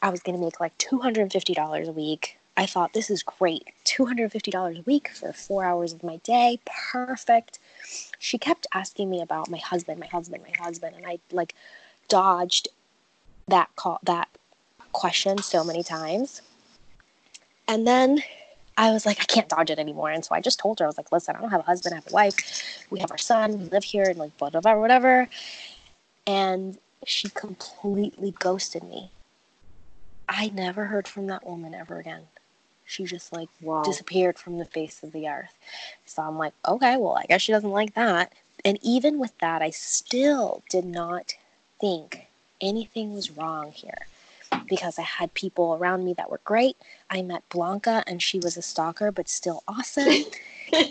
[0.01, 2.38] I was going to make like $250 a week.
[2.59, 3.69] I thought this is great.
[3.85, 6.59] $250 a week for four hours of my day.
[6.91, 7.57] Perfect.
[8.19, 10.97] She kept asking me about my husband, my husband, my husband.
[10.97, 11.55] And I like
[12.09, 12.67] dodged
[13.47, 14.27] that call, that
[14.91, 16.41] question so many times.
[17.67, 18.23] And then
[18.77, 20.11] I was like, I can't dodge it anymore.
[20.11, 21.93] And so I just told her, I was like, listen, I don't have a husband,
[21.93, 22.85] I have a wife.
[22.89, 25.29] We have our son, we live here, and like, whatever, whatever.
[26.27, 29.11] And she completely ghosted me.
[30.29, 32.23] I never heard from that woman ever again.
[32.89, 33.83] She just like Wow.
[33.83, 35.53] disappeared from the face of the earth.
[36.05, 38.33] So I'm like, okay, well, I guess she doesn't like that.
[38.65, 41.35] And even with that, I still did not
[41.79, 42.27] think
[42.59, 44.07] anything was wrong here
[44.67, 46.77] because I had people around me that were great.
[47.11, 50.09] I met Blanca and she was a stalker, but still awesome.
[50.71, 50.85] you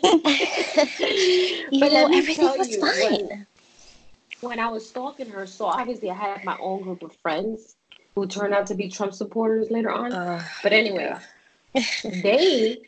[1.81, 3.27] But know, everything was you, fine.
[3.29, 3.47] when-
[4.41, 7.75] when I was stalking her, so obviously I had my own group of friends
[8.15, 10.13] who turned out to be Trump supporters later on.
[10.13, 10.43] Ugh.
[10.63, 11.13] but anyway,
[12.05, 12.79] they,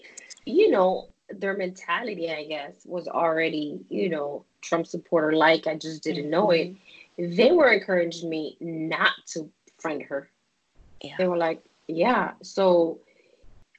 [0.44, 5.66] you know, their mentality, I guess, was already, you know, Trump supporter like.
[5.66, 6.74] I just didn't know it.
[7.18, 7.36] Mm-hmm.
[7.36, 10.30] They were encouraging me not to friend her.
[11.02, 11.14] Yeah.
[11.18, 12.32] They were like, yeah.
[12.42, 13.00] So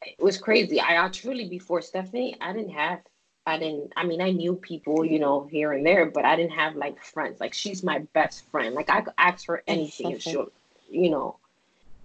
[0.06, 0.82] it was crazy.
[0.82, 3.00] i truly before Stephanie, I didn't have,
[3.46, 6.54] I didn't, I mean, I knew people, you know, here and there, but I didn't
[6.54, 7.40] have like friends.
[7.40, 8.76] Like, she's my best friend.
[8.76, 10.52] Like, I could ask her anything and she'll,
[10.90, 11.38] you know,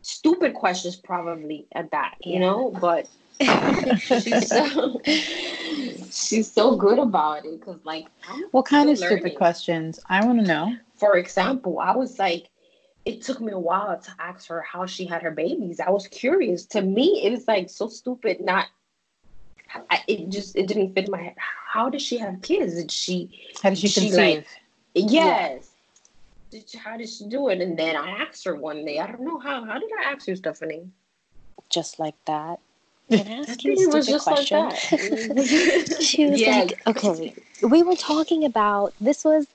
[0.06, 2.40] stupid questions probably at that, you Yeah.
[2.40, 3.08] know, but
[3.40, 5.00] she's so,
[6.10, 9.98] she's so good about it because, like, I'm What kind of still stupid questions?
[10.08, 10.76] I want to know.
[10.96, 12.48] For example, I was like,
[13.04, 15.80] it took me a while to ask her how she had her babies.
[15.80, 16.64] I was curious.
[16.66, 18.40] To me, it was like so stupid.
[18.40, 18.66] Not,
[19.90, 21.34] I, it just it didn't fit in my head.
[21.36, 22.74] How did she have kids?
[22.76, 23.44] Did she?
[23.62, 24.18] How did she She, conceive?
[24.18, 24.46] like-
[24.94, 25.68] Yes.
[26.50, 27.60] Did she, how did she do it?
[27.60, 28.98] And then I asked her one day.
[28.98, 29.64] I don't know how.
[29.64, 30.88] How did I ask you, Stephanie?
[31.68, 32.60] Just like that.
[33.10, 34.58] Can I I ask you a it was stupid just question?
[34.64, 36.00] like that.
[36.02, 36.58] she was Yeah.
[36.58, 39.46] like, okay, we were talking about this was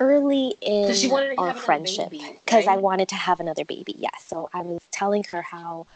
[0.00, 3.94] early in our friendship because I wanted to have another baby.
[3.98, 4.24] Yes.
[4.26, 5.86] So I was telling her how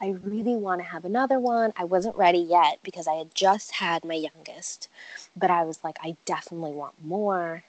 [0.00, 1.72] I really want to have another one.
[1.76, 4.88] I wasn't ready yet because I had just had my youngest,
[5.36, 7.62] but I was like, I definitely want more.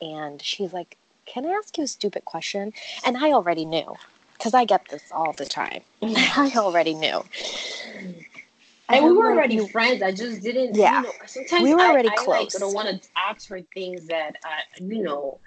[0.00, 0.96] And she's like,
[1.28, 2.72] Can I ask you a stupid question?
[3.04, 3.94] And I already knew
[4.32, 5.82] because I get this all the time.
[6.02, 7.22] I already knew.
[8.88, 10.02] And we were already "You- friends.
[10.02, 10.74] I just didn't.
[10.74, 11.02] Yeah.
[11.02, 12.54] You know, sometimes We were already I, close.
[12.54, 15.38] Like, don't want to ask her things that I, you know,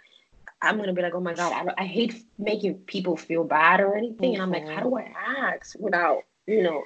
[0.62, 3.96] I'm gonna be like, oh my god, I, I hate making people feel bad or
[3.96, 4.36] anything.
[4.36, 4.90] And I'm like, how mm-hmm.
[4.90, 5.14] do I
[5.54, 6.84] ask without, you know,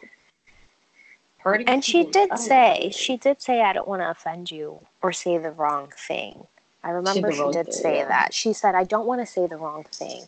[1.40, 1.68] hurting?
[1.68, 5.38] And she did say, she did say, I don't want to offend you or say
[5.38, 6.48] the wrong thing.
[6.86, 8.08] I remember the she did thing, say yeah.
[8.08, 8.34] that.
[8.34, 10.26] She said, I don't want to say the wrong thing.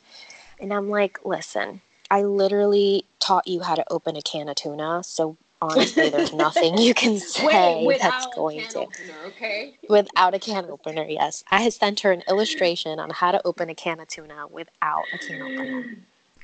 [0.59, 5.03] And I'm like, listen, I literally taught you how to open a can of tuna.
[5.03, 8.79] So honestly, there's nothing you can say Wait, that's without going can to.
[8.79, 9.77] opener, okay?
[9.87, 11.43] Without a can opener, yes.
[11.51, 15.05] I had sent her an illustration on how to open a can of tuna without
[15.13, 15.97] a can opener.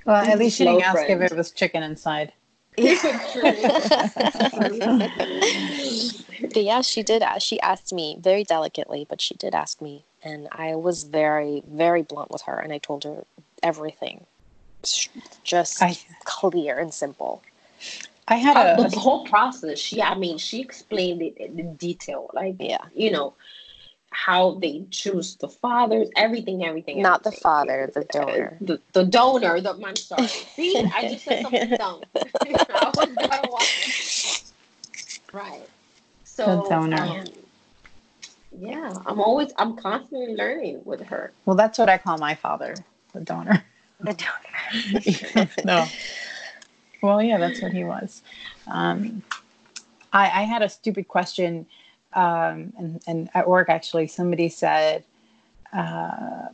[0.05, 1.23] Well, at least she didn't ask if friend.
[1.23, 2.33] it was chicken inside.
[2.77, 2.91] but
[6.55, 7.41] yeah, she did ask.
[7.41, 12.01] She asked me very delicately, but she did ask me, and I was very, very
[12.01, 13.25] blunt with her, and I told her
[13.61, 14.25] everything,
[15.43, 17.43] just I- clear and simple.
[18.27, 19.77] I had a, the whole process.
[19.79, 22.79] She, I mean, she explained it in detail, like Yeah.
[22.95, 23.35] you know
[24.13, 27.01] how they choose the fathers, everything, everything.
[27.01, 28.57] Not the father, the Uh, donor.
[28.61, 29.59] The, the donor.
[29.59, 30.27] The I'm sorry.
[30.27, 32.01] See, I just said something dumb.
[32.15, 34.43] I was gonna watch.
[35.33, 35.67] Right.
[36.23, 37.01] So The donor.
[37.01, 37.27] um,
[38.55, 41.33] yeah, I'm always, I'm constantly learning with her.
[41.45, 42.75] well, that's what I call my father,
[43.13, 43.63] the donor.
[43.99, 45.49] The donor.
[45.65, 45.87] no.
[47.01, 48.21] Well, yeah, that's what he was.
[48.67, 49.23] Um,
[50.11, 51.65] I, I had a stupid question,
[52.15, 55.03] um, and, and at work actually, somebody said,
[55.71, 56.47] uh,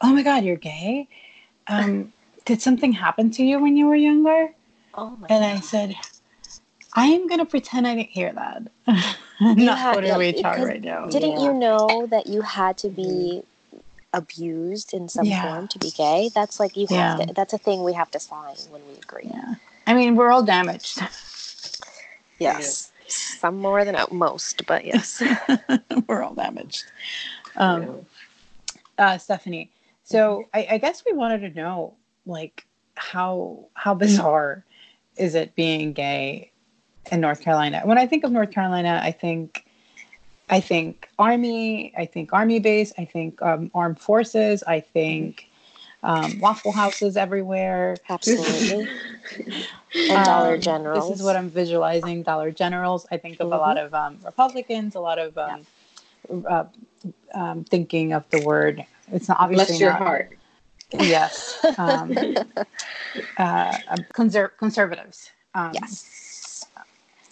[0.00, 1.08] "Oh my God, you're gay."
[1.66, 2.12] Um,
[2.44, 4.48] did something happen to you when you were younger?
[4.94, 5.94] Oh my And I said,
[6.94, 8.62] I am gonna pretend I didn't hear that.
[9.40, 11.06] Not had- HR because right now.
[11.06, 11.44] Didn't Yeah.
[11.44, 13.42] you know that you had to be
[14.14, 15.42] abused in some Yeah.
[15.42, 16.30] form to be gay?
[16.34, 17.26] That's like you have Yeah.
[17.26, 17.34] to.
[17.34, 19.28] That's a thing we have to sign when we agree.
[19.30, 19.54] Yeah.
[19.86, 21.00] I mean, we're all damaged.
[22.38, 22.87] Yes.
[23.08, 25.22] Some more than most, but yes.
[26.06, 26.84] we're all damaged.
[27.56, 28.06] Um,
[28.98, 29.70] uh, Stephanie.
[30.04, 31.94] So I, I guess we wanted to know,
[32.26, 34.64] like, how how bizarre
[35.16, 36.50] is it being gay
[37.10, 37.82] in North Carolina?
[37.84, 39.64] When I think of North Carolina, I think
[40.50, 45.47] I think army, I think army base, I think um, armed forces, I think
[46.02, 47.96] um, waffle houses everywhere.
[48.08, 48.88] Absolutely.
[49.94, 51.08] and Dollar Um, General.
[51.10, 52.22] This is what I'm visualizing.
[52.22, 53.06] Dollar Generals.
[53.10, 55.66] I think of a lot of um, Republicans, a lot of um,
[56.48, 56.64] uh,
[57.34, 58.84] um, thinking of the word.
[59.12, 60.34] It's not obviously Bless your not- heart.
[60.92, 62.16] Yes, um,
[63.36, 65.30] uh, um, conser- conservatives.
[65.54, 66.64] Um, Yes.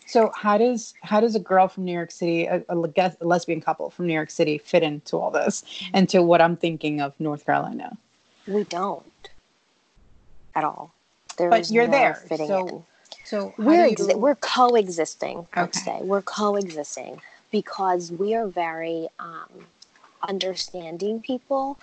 [0.09, 3.61] So how does how does a girl from New York City, a, a a lesbian
[3.61, 7.13] couple from New York City, fit into all this, and to what I'm thinking of
[7.19, 7.97] North Carolina?
[8.47, 9.31] We don't
[10.55, 10.93] at all.
[11.37, 12.85] There But you're no there, fitting so in.
[13.25, 15.47] So We're do exi- we're coexisting.
[15.55, 15.81] I'd Okay.
[15.81, 19.67] say we're coexisting because we are very um,
[20.27, 21.79] understanding people.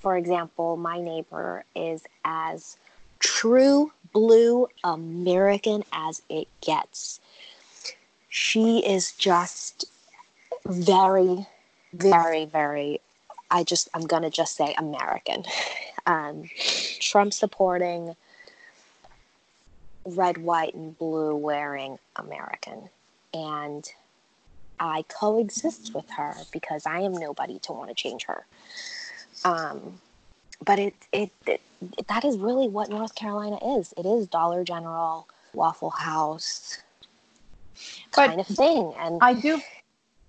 [0.00, 2.76] For example, my neighbor is as
[3.20, 7.20] true blue American as it gets.
[8.28, 9.86] She is just
[10.66, 11.46] very,
[11.92, 13.00] very, very.
[13.54, 15.44] I just I'm gonna just say American.
[16.06, 16.50] Um,
[17.00, 18.14] Trump supporting
[20.04, 22.90] red, white, and blue wearing American.
[23.32, 23.88] And
[24.78, 28.44] I coexist with her because I am nobody to want to change her.
[29.46, 30.00] Um,
[30.64, 31.62] but it, it, it,
[32.08, 33.94] that is really what North Carolina is.
[33.96, 36.78] It is Dollar General, Waffle House
[38.14, 38.92] But kind of thing.
[38.98, 39.60] And I do,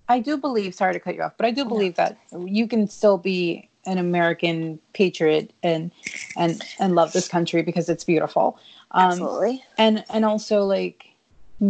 [0.08, 0.74] I do believe.
[0.74, 3.98] Sorry to cut you off, but I do believe that you can still be an
[3.98, 5.90] American patriot and
[6.36, 8.58] and and love this country because it's beautiful.
[8.92, 9.64] Um, absolutely.
[9.78, 11.06] and and also like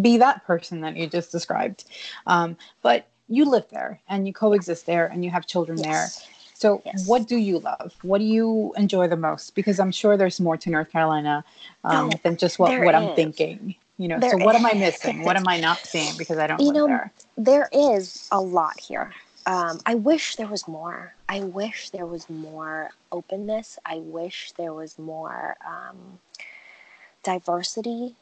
[0.03, 1.85] be that person that you just described.
[2.27, 5.87] Um, but you live there and you coexist there and you have children Yes.
[5.87, 6.33] there.
[6.55, 7.07] So Yes.
[7.07, 7.95] what do you love?
[8.03, 9.55] What do you enjoy the most?
[9.55, 11.45] Because I'm sure there's more to North Carolina
[11.85, 13.75] um, No, than just what, what I'm thinking.
[13.99, 15.23] You know, There so what am I missing?
[15.23, 17.13] What am I not seeing because I don't You know, there?
[17.37, 19.13] there is a lot here.
[19.47, 21.15] Um, I wish there was more.
[21.29, 23.79] I wish there was more openness.
[23.87, 26.19] I wish there was more um,
[27.23, 28.17] diversity.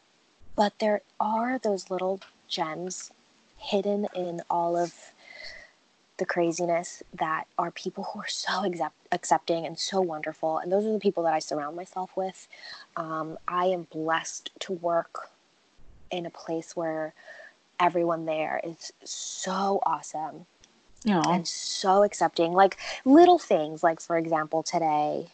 [0.57, 3.11] But there are those little gems
[3.57, 4.95] hidden in all of
[6.19, 10.59] the craziness that are people who are so accept- accepting and so wonderful.
[10.59, 12.47] And those are the people that I surround myself with.
[12.97, 15.31] Um, I am blessed to work
[16.11, 17.15] in a place where
[17.81, 20.47] everyone there is so awesome
[21.05, 22.53] know, and so accepting.
[22.53, 25.29] Like little things, like for example, today,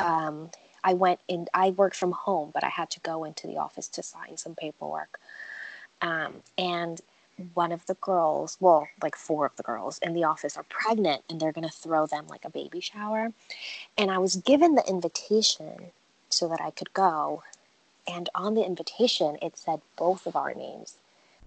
[0.00, 0.50] um,
[0.84, 1.46] I went in.
[1.52, 4.54] I worked from home, but I had to go into the office to sign some
[4.54, 5.18] paperwork.
[6.00, 7.00] Um, and
[7.54, 11.22] one of the girls, well, like four of the girls in the office are pregnant,
[11.28, 13.32] and they're going to throw them like a baby shower.
[13.96, 15.90] And I was given the invitation
[16.30, 17.42] so that I could go.
[18.08, 20.96] And on the invitation, it said both of our names,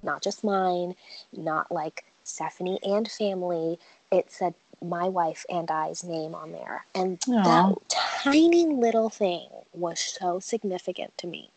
[0.03, 0.95] not just mine,
[1.36, 3.80] not like Stephanie and family.
[4.12, 6.86] It said my wife and I's name on there.
[6.93, 7.43] And Aw.
[7.43, 11.49] that tiny little thing was so significant to me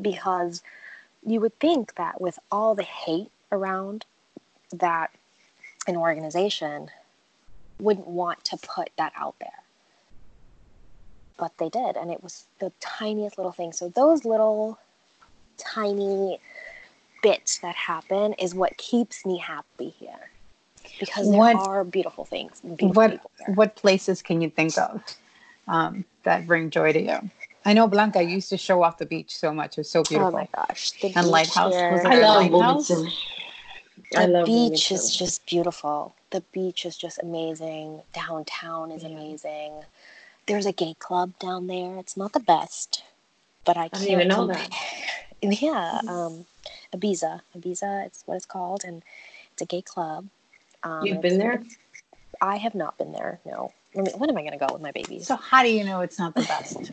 [0.00, 0.62] because
[1.26, 4.04] you would think that with all the hate around
[4.72, 5.10] that
[5.86, 6.90] an organization
[7.80, 9.62] wouldn't want to put that out there
[11.38, 14.78] but they did and it was the tiniest little thing so those little
[15.56, 16.38] tiny
[17.22, 20.30] bits that happen is what keeps me happy here
[21.00, 23.54] because there What- are beautiful things beautiful What there.
[23.54, 25.02] what places can you think of
[25.66, 27.30] um, that bring joy to you?
[27.64, 29.76] I know Blanca used to show off the beach so much.
[29.76, 30.28] It was so beautiful.
[30.28, 32.88] oh my gosh the And beach Lighthouse, here- was I love lighthouse?
[32.90, 33.12] Wilmington.
[34.12, 39.72] the I love beach is just beautiful the beach is just amazing downtown is amazing
[40.48, 41.96] there's a gay club down there.
[41.98, 43.04] It's not the best
[43.64, 44.68] but i I can't didn't even know compare-
[45.42, 46.46] yeah um
[46.94, 47.42] ibiza.
[47.56, 49.02] Ibiza it's what it's called and
[49.52, 50.26] it's a gay club.
[50.82, 51.62] Um, You've been there?
[52.40, 53.72] i have not been there no.
[53.96, 55.26] I when am i going to go with my babies?
[55.26, 56.92] So how do you know it's not the best?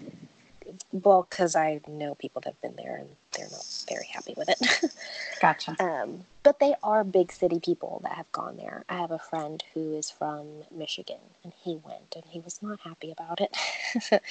[0.92, 4.50] Well because i know people that have been there and they're not very happy with
[4.50, 4.92] it
[5.40, 5.76] Gotcha.
[5.80, 8.84] Um, but they are big city people that have gone there.
[8.90, 12.80] I have a friend who is from Michigan, and he went, and he was not
[12.82, 14.22] happy about it.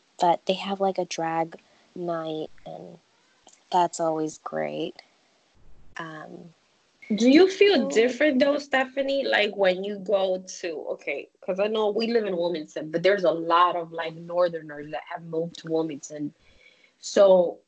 [0.20, 1.56] but they have like a drag
[1.94, 2.98] night, and
[3.70, 4.94] that's always great.
[5.96, 6.54] Um,
[7.14, 9.26] Do you feel different though, Stephanie?
[9.26, 13.24] Like when you go to okay, because I know we live in Wilmington, but there's
[13.24, 16.32] a lot of like Northerners that have moved to Wilmington.
[17.00, 17.58] So,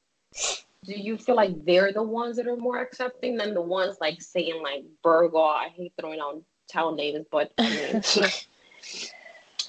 [0.85, 4.23] do you feel like they're the ones that are more accepting than the ones like
[4.23, 5.55] saying like Burgaw?
[5.55, 8.03] I hate throwing out town names, but I mean,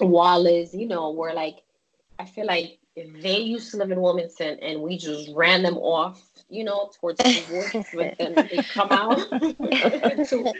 [0.00, 1.58] Wallace, you know, where like
[2.18, 6.20] I feel like they used to live in Wilmington and we just ran them off,
[6.50, 9.18] you know, towards the woods, but then they come out.
[9.30, 10.54] to-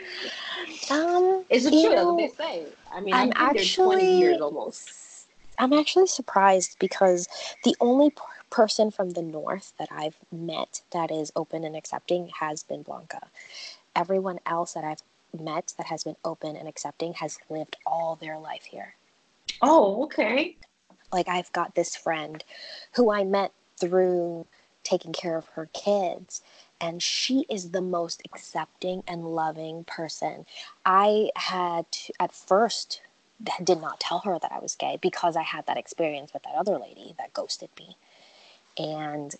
[0.91, 1.95] um, is it true?
[1.95, 2.65] Know, what they say.
[2.91, 5.27] I mean, I'm I think they're 20 years actually- almost.
[5.61, 7.27] I'm actually surprised because
[7.65, 8.17] the only p-
[8.49, 13.27] person from the north that I've met that is open and accepting has been Blanca.
[13.93, 15.03] Everyone else that I've
[15.37, 18.95] met that has been open and accepting has lived all their life here.
[19.61, 20.55] Oh, okay.
[21.11, 22.43] Like I've got this friend
[22.93, 24.45] who I met through
[24.83, 26.41] taking care of her kids
[26.81, 30.45] and she is the most accepting and loving person.
[30.85, 31.85] I had
[32.19, 33.01] at first
[33.63, 36.55] did not tell her that I was gay because I had that experience with that
[36.55, 37.95] other lady that ghosted me.
[38.77, 39.35] And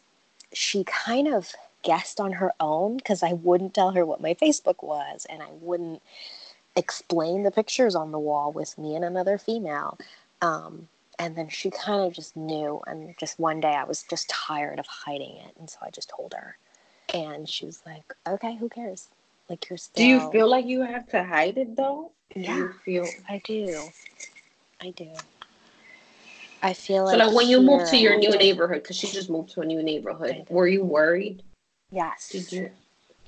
[0.53, 1.53] she kind of
[1.83, 5.49] guessed on her own because I wouldn't tell her what my Facebook was and I
[5.61, 6.01] wouldn't
[6.75, 9.97] explain the pictures on the wall with me and another female.
[10.41, 10.87] Um,
[11.19, 12.81] and then she kind of just knew.
[12.87, 15.55] And just one day I was just tired of hiding it.
[15.59, 16.57] And so I just told her.
[17.13, 19.09] And she was like, okay, who cares?
[19.49, 20.03] Like, you're still.
[20.03, 22.11] Do you feel like you have to hide it though?
[22.33, 22.55] Do Yeah.
[22.57, 23.81] you feel I do.
[24.81, 25.09] I do.
[26.61, 27.27] I feel so like.
[27.27, 29.83] like when you moved to your new neighborhood because she just moved to a new
[29.83, 30.47] neighborhood.
[30.49, 31.41] Were you worried?
[31.91, 32.29] Yes.
[32.29, 32.69] Did you?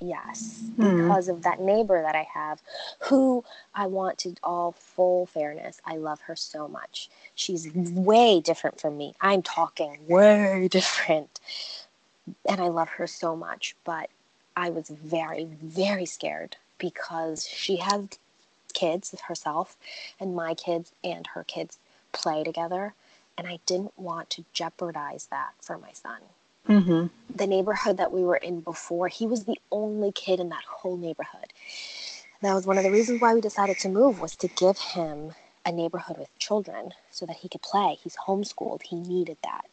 [0.02, 0.98] Yes, Hmm.
[0.98, 2.62] because of that neighbor that I have,
[3.00, 3.44] who
[3.74, 5.80] I want to all full fairness.
[5.86, 7.10] I love her so much.
[7.34, 9.14] She's way different from me.
[9.22, 11.40] I'm talking way different.
[12.48, 13.76] And I love her so much.
[13.84, 14.10] But
[14.56, 18.08] I was very, very scared because she has
[18.74, 19.76] kids herself,
[20.20, 21.78] and my kids and her kids
[22.12, 22.94] play together.
[23.38, 26.20] And I didn't want to jeopardize that for my son
[26.68, 27.06] Mm-hmm.
[27.34, 30.96] the neighborhood that we were in before, he was the only kid in that whole
[30.96, 31.52] neighborhood.
[32.42, 35.32] That was one of the reasons why we decided to move was to give him
[35.66, 37.98] a neighborhood with children so that he could play.
[38.02, 38.82] He's homeschooled.
[38.82, 39.66] He needed that.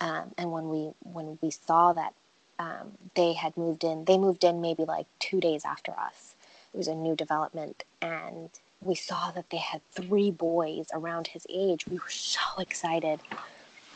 [0.00, 2.14] Um, and when we when we saw that
[2.58, 6.34] um, they had moved in, they moved in maybe like two days after us.
[6.74, 8.50] It was a new development, and
[8.82, 11.86] we saw that they had three boys around his age.
[11.88, 13.20] We were so excited,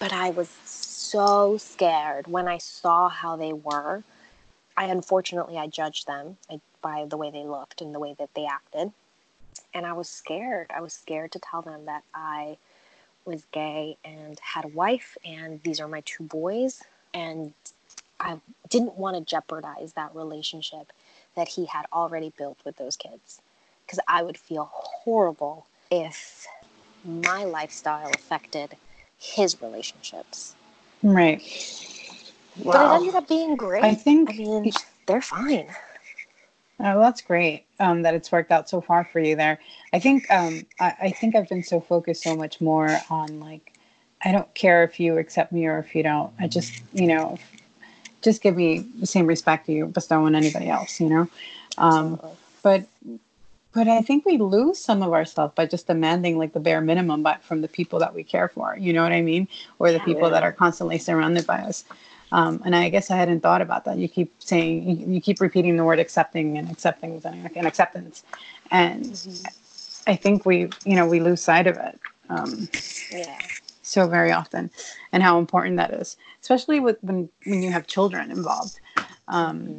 [0.01, 0.49] but I was
[1.13, 4.03] so scared when I saw how they were.
[4.79, 8.31] I unfortunately I judged them uh, by the way they looked and the way that
[8.35, 8.93] they acted,
[9.75, 10.71] and I was scared.
[10.75, 12.57] I was scared to tell them that I
[13.27, 16.83] was gay and had a wife, and these are my two boys,
[17.13, 17.53] and
[18.19, 18.41] I
[18.71, 20.93] didn't want to jeopardize that relationship
[21.37, 23.43] that he had already built with those kids,
[23.85, 26.47] because I would feel horrible if
[27.05, 28.77] my lifestyle affected
[29.19, 30.57] his relationships.
[31.03, 31.43] Right.
[32.65, 33.83] But it ended up being great.
[33.85, 34.73] I think- I mean,
[35.07, 35.69] they're fine.
[36.81, 39.59] Oh, that's great um, that it's worked out so far for you there.
[39.93, 43.73] I think um, I, I think I've been so focused so much more on like
[44.25, 46.33] I don't care if you accept me or if you don't.
[46.41, 47.39] I just you know
[48.21, 51.01] just give me the same respect you bestow on anybody else.
[51.01, 51.29] You know,
[51.79, 52.21] um,
[52.63, 52.85] but
[53.73, 57.23] but I think we lose some of ourselves by just demanding like the bare minimum,
[57.23, 58.77] but from the people that we care for.
[58.79, 59.49] You know what I mean,
[59.79, 61.85] or the people that are constantly surrounded by us.
[62.33, 63.99] Um, and I guess I hadn't thought about that.
[63.99, 68.25] You keep saying, you, you keep repeating the word accepting and accepting and acceptance.
[68.71, 70.11] And mm-hmm.
[70.11, 71.99] I think we, you know, we lose sight of it.
[72.31, 72.69] Um,
[73.11, 73.39] yeah.
[73.83, 74.71] So very often,
[75.13, 78.81] and how important that is, especially with when when you have children involved.
[79.29, 79.79] Um, mm-hmm.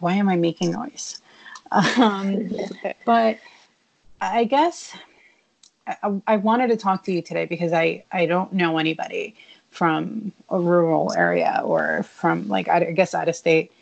[0.00, 1.22] Why am I making noise?
[1.72, 2.50] Um,
[3.04, 3.38] but
[4.20, 4.92] I guess
[5.86, 9.36] I, I, wanted to talk to you today because I, I don't know anybody
[9.70, 13.72] from a rural area or from like I guess out of state,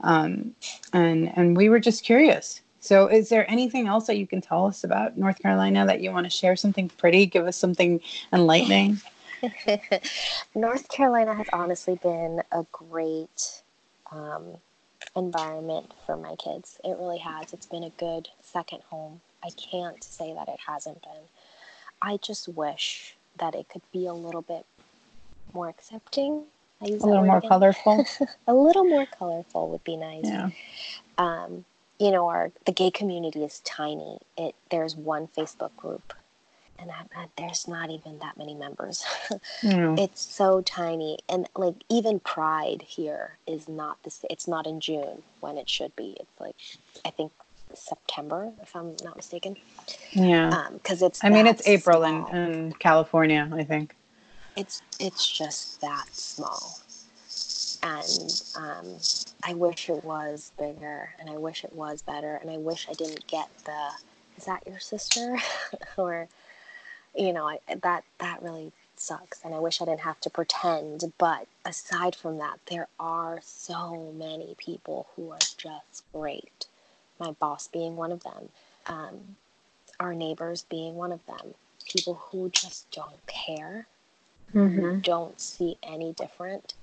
[0.00, 0.54] um,
[0.92, 2.60] and and we were just curious.
[2.80, 6.10] So, is there anything else that you can tell us about North Carolina that you
[6.12, 6.56] want to share?
[6.56, 7.26] Something pretty?
[7.26, 8.00] Give us something
[8.32, 9.00] enlightening.
[10.54, 13.62] North Carolina has honestly been a great
[14.12, 14.56] um,
[15.14, 16.78] environment for my kids.
[16.84, 17.52] It really has.
[17.52, 19.20] It's been a good second home.
[19.44, 21.22] I can't say that it hasn't been.
[22.02, 24.64] I just wish that it could be a little bit
[25.52, 26.44] more accepting.
[26.80, 27.48] a little more again.
[27.48, 28.04] colorful.
[28.46, 30.24] a little more colorful would be nice.
[30.24, 30.50] Yeah.
[31.18, 31.64] Um,
[31.98, 34.18] you know, our the gay community is tiny.
[34.36, 36.12] It there's one Facebook group,
[36.78, 39.04] and I, I, there's not even that many members.
[39.62, 39.98] mm.
[39.98, 44.24] It's so tiny, and like even Pride here is not this.
[44.30, 46.16] It's not in June when it should be.
[46.20, 46.56] It's like
[47.04, 47.32] I think
[47.74, 49.56] September, if I'm not mistaken.
[50.12, 50.68] Yeah.
[50.72, 51.24] Because um, it's.
[51.24, 53.48] I mean, it's April in, in California.
[53.52, 53.94] I think.
[54.56, 56.78] It's it's just that small,
[57.82, 58.96] and um,
[59.44, 62.94] I wish it was bigger, and I wish it was better, and I wish I
[62.94, 63.90] didn't get the.
[64.38, 65.36] Is that your sister?
[65.96, 66.28] or,
[67.16, 71.12] you know, I, that that really sucks, and I wish I didn't have to pretend.
[71.18, 76.66] But aside from that, there are so many people who are just great
[77.18, 78.48] my boss being one of them,
[78.86, 79.36] um,
[80.00, 81.54] our neighbors being one of them,
[81.86, 83.86] people who just don't care,
[84.54, 85.00] mm-hmm.
[85.00, 86.74] don't see any different,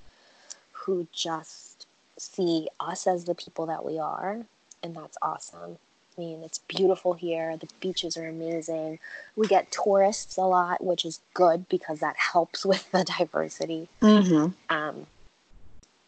[0.71, 4.45] who just see us as the people that we are,
[4.81, 5.77] and that's awesome.
[6.17, 7.57] I mean, it's beautiful here.
[7.57, 8.99] The beaches are amazing.
[9.35, 13.87] We get tourists a lot, which is good because that helps with the diversity.
[14.01, 14.75] Mm-hmm.
[14.75, 15.07] Um,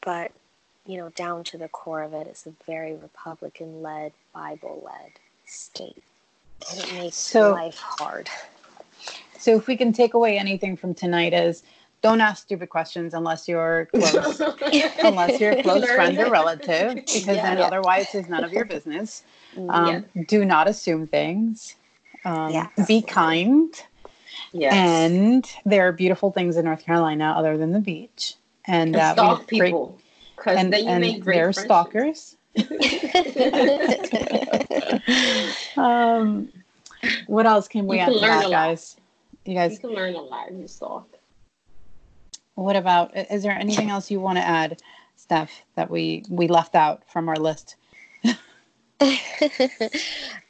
[0.02, 0.32] but
[0.86, 5.12] you know, down to the core of it, it's a very Republican led, Bible led
[5.46, 6.04] state.
[6.72, 8.30] And it makes so, life hard.
[9.40, 11.64] So, if we can take away anything from tonight, is
[12.06, 14.40] don't ask stupid questions unless you're close,
[15.04, 17.64] unless you're a close friend or relative, because yeah, then yeah.
[17.64, 19.24] otherwise it's none of your business.
[19.56, 20.24] Mm, um, yeah.
[20.28, 21.74] Do not assume things.
[22.24, 22.70] Um.
[22.88, 23.74] Be kind.
[24.52, 24.74] Yes.
[24.74, 28.36] And there are beautiful things in North Carolina other than the beach.
[28.66, 29.98] And, and uh, stalk people.
[30.36, 32.38] Great, and, then you make great they're stalkers.
[35.78, 36.50] um,
[37.26, 38.96] what else can we you add can learn that, guys?
[39.46, 41.15] You guys you can learn a lot in stalk.
[42.56, 43.16] What about?
[43.16, 44.82] Is there anything else you want to add,
[45.16, 47.76] Steph, that we we left out from our list?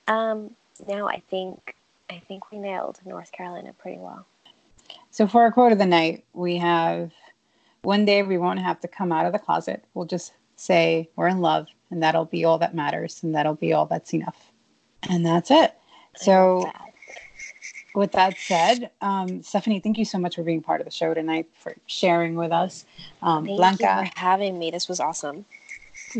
[0.08, 0.52] um,
[0.88, 1.76] no, I think
[2.10, 4.26] I think we nailed North Carolina pretty well.
[5.10, 7.12] So for our quote of the night, we have
[7.82, 9.84] one day we won't have to come out of the closet.
[9.94, 13.74] We'll just say we're in love, and that'll be all that matters, and that'll be
[13.74, 14.52] all that's enough.
[15.10, 15.74] And that's it.
[16.16, 16.72] So,
[17.96, 21.14] with that said, um, Stephanie, thank you so much for being part of the show
[21.14, 22.86] tonight, for sharing with us.
[23.22, 24.72] Um, thank Blanca, you for having me.
[24.72, 25.46] This was awesome.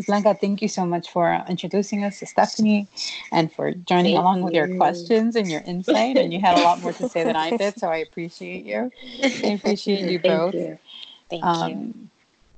[0.06, 2.86] Blanca, thank you so much for uh, introducing us to Stephanie
[3.32, 4.44] and for joining thank along you.
[4.44, 6.16] with your questions and your insight.
[6.16, 8.90] and you had a lot more to say than I did, so I appreciate you.
[9.22, 10.54] I appreciate you both.
[10.54, 10.78] You.
[11.30, 12.08] Thank um, you.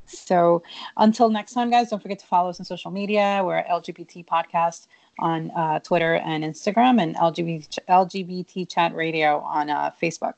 [0.06, 0.62] So
[0.96, 3.42] until next time, guys, don't forget to follow us on social media.
[3.44, 4.86] We're LGBT Podcast
[5.18, 10.34] on uh, Twitter and Instagram, and LGBT, LGBT Chat Radio on uh, Facebook.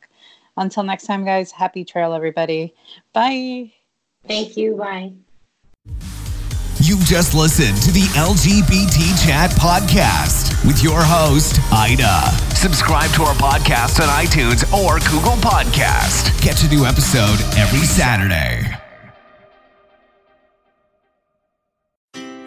[0.57, 2.74] Until next time, guys, happy trail, everybody.
[3.12, 3.72] Bye.
[4.26, 4.76] Thank you.
[4.76, 5.12] Bye.
[6.83, 12.31] You just listened to the LGBT Chat Podcast with your host, Ida.
[12.55, 16.41] Subscribe to our podcast on iTunes or Google Podcast.
[16.41, 18.70] Catch a new episode every Saturday.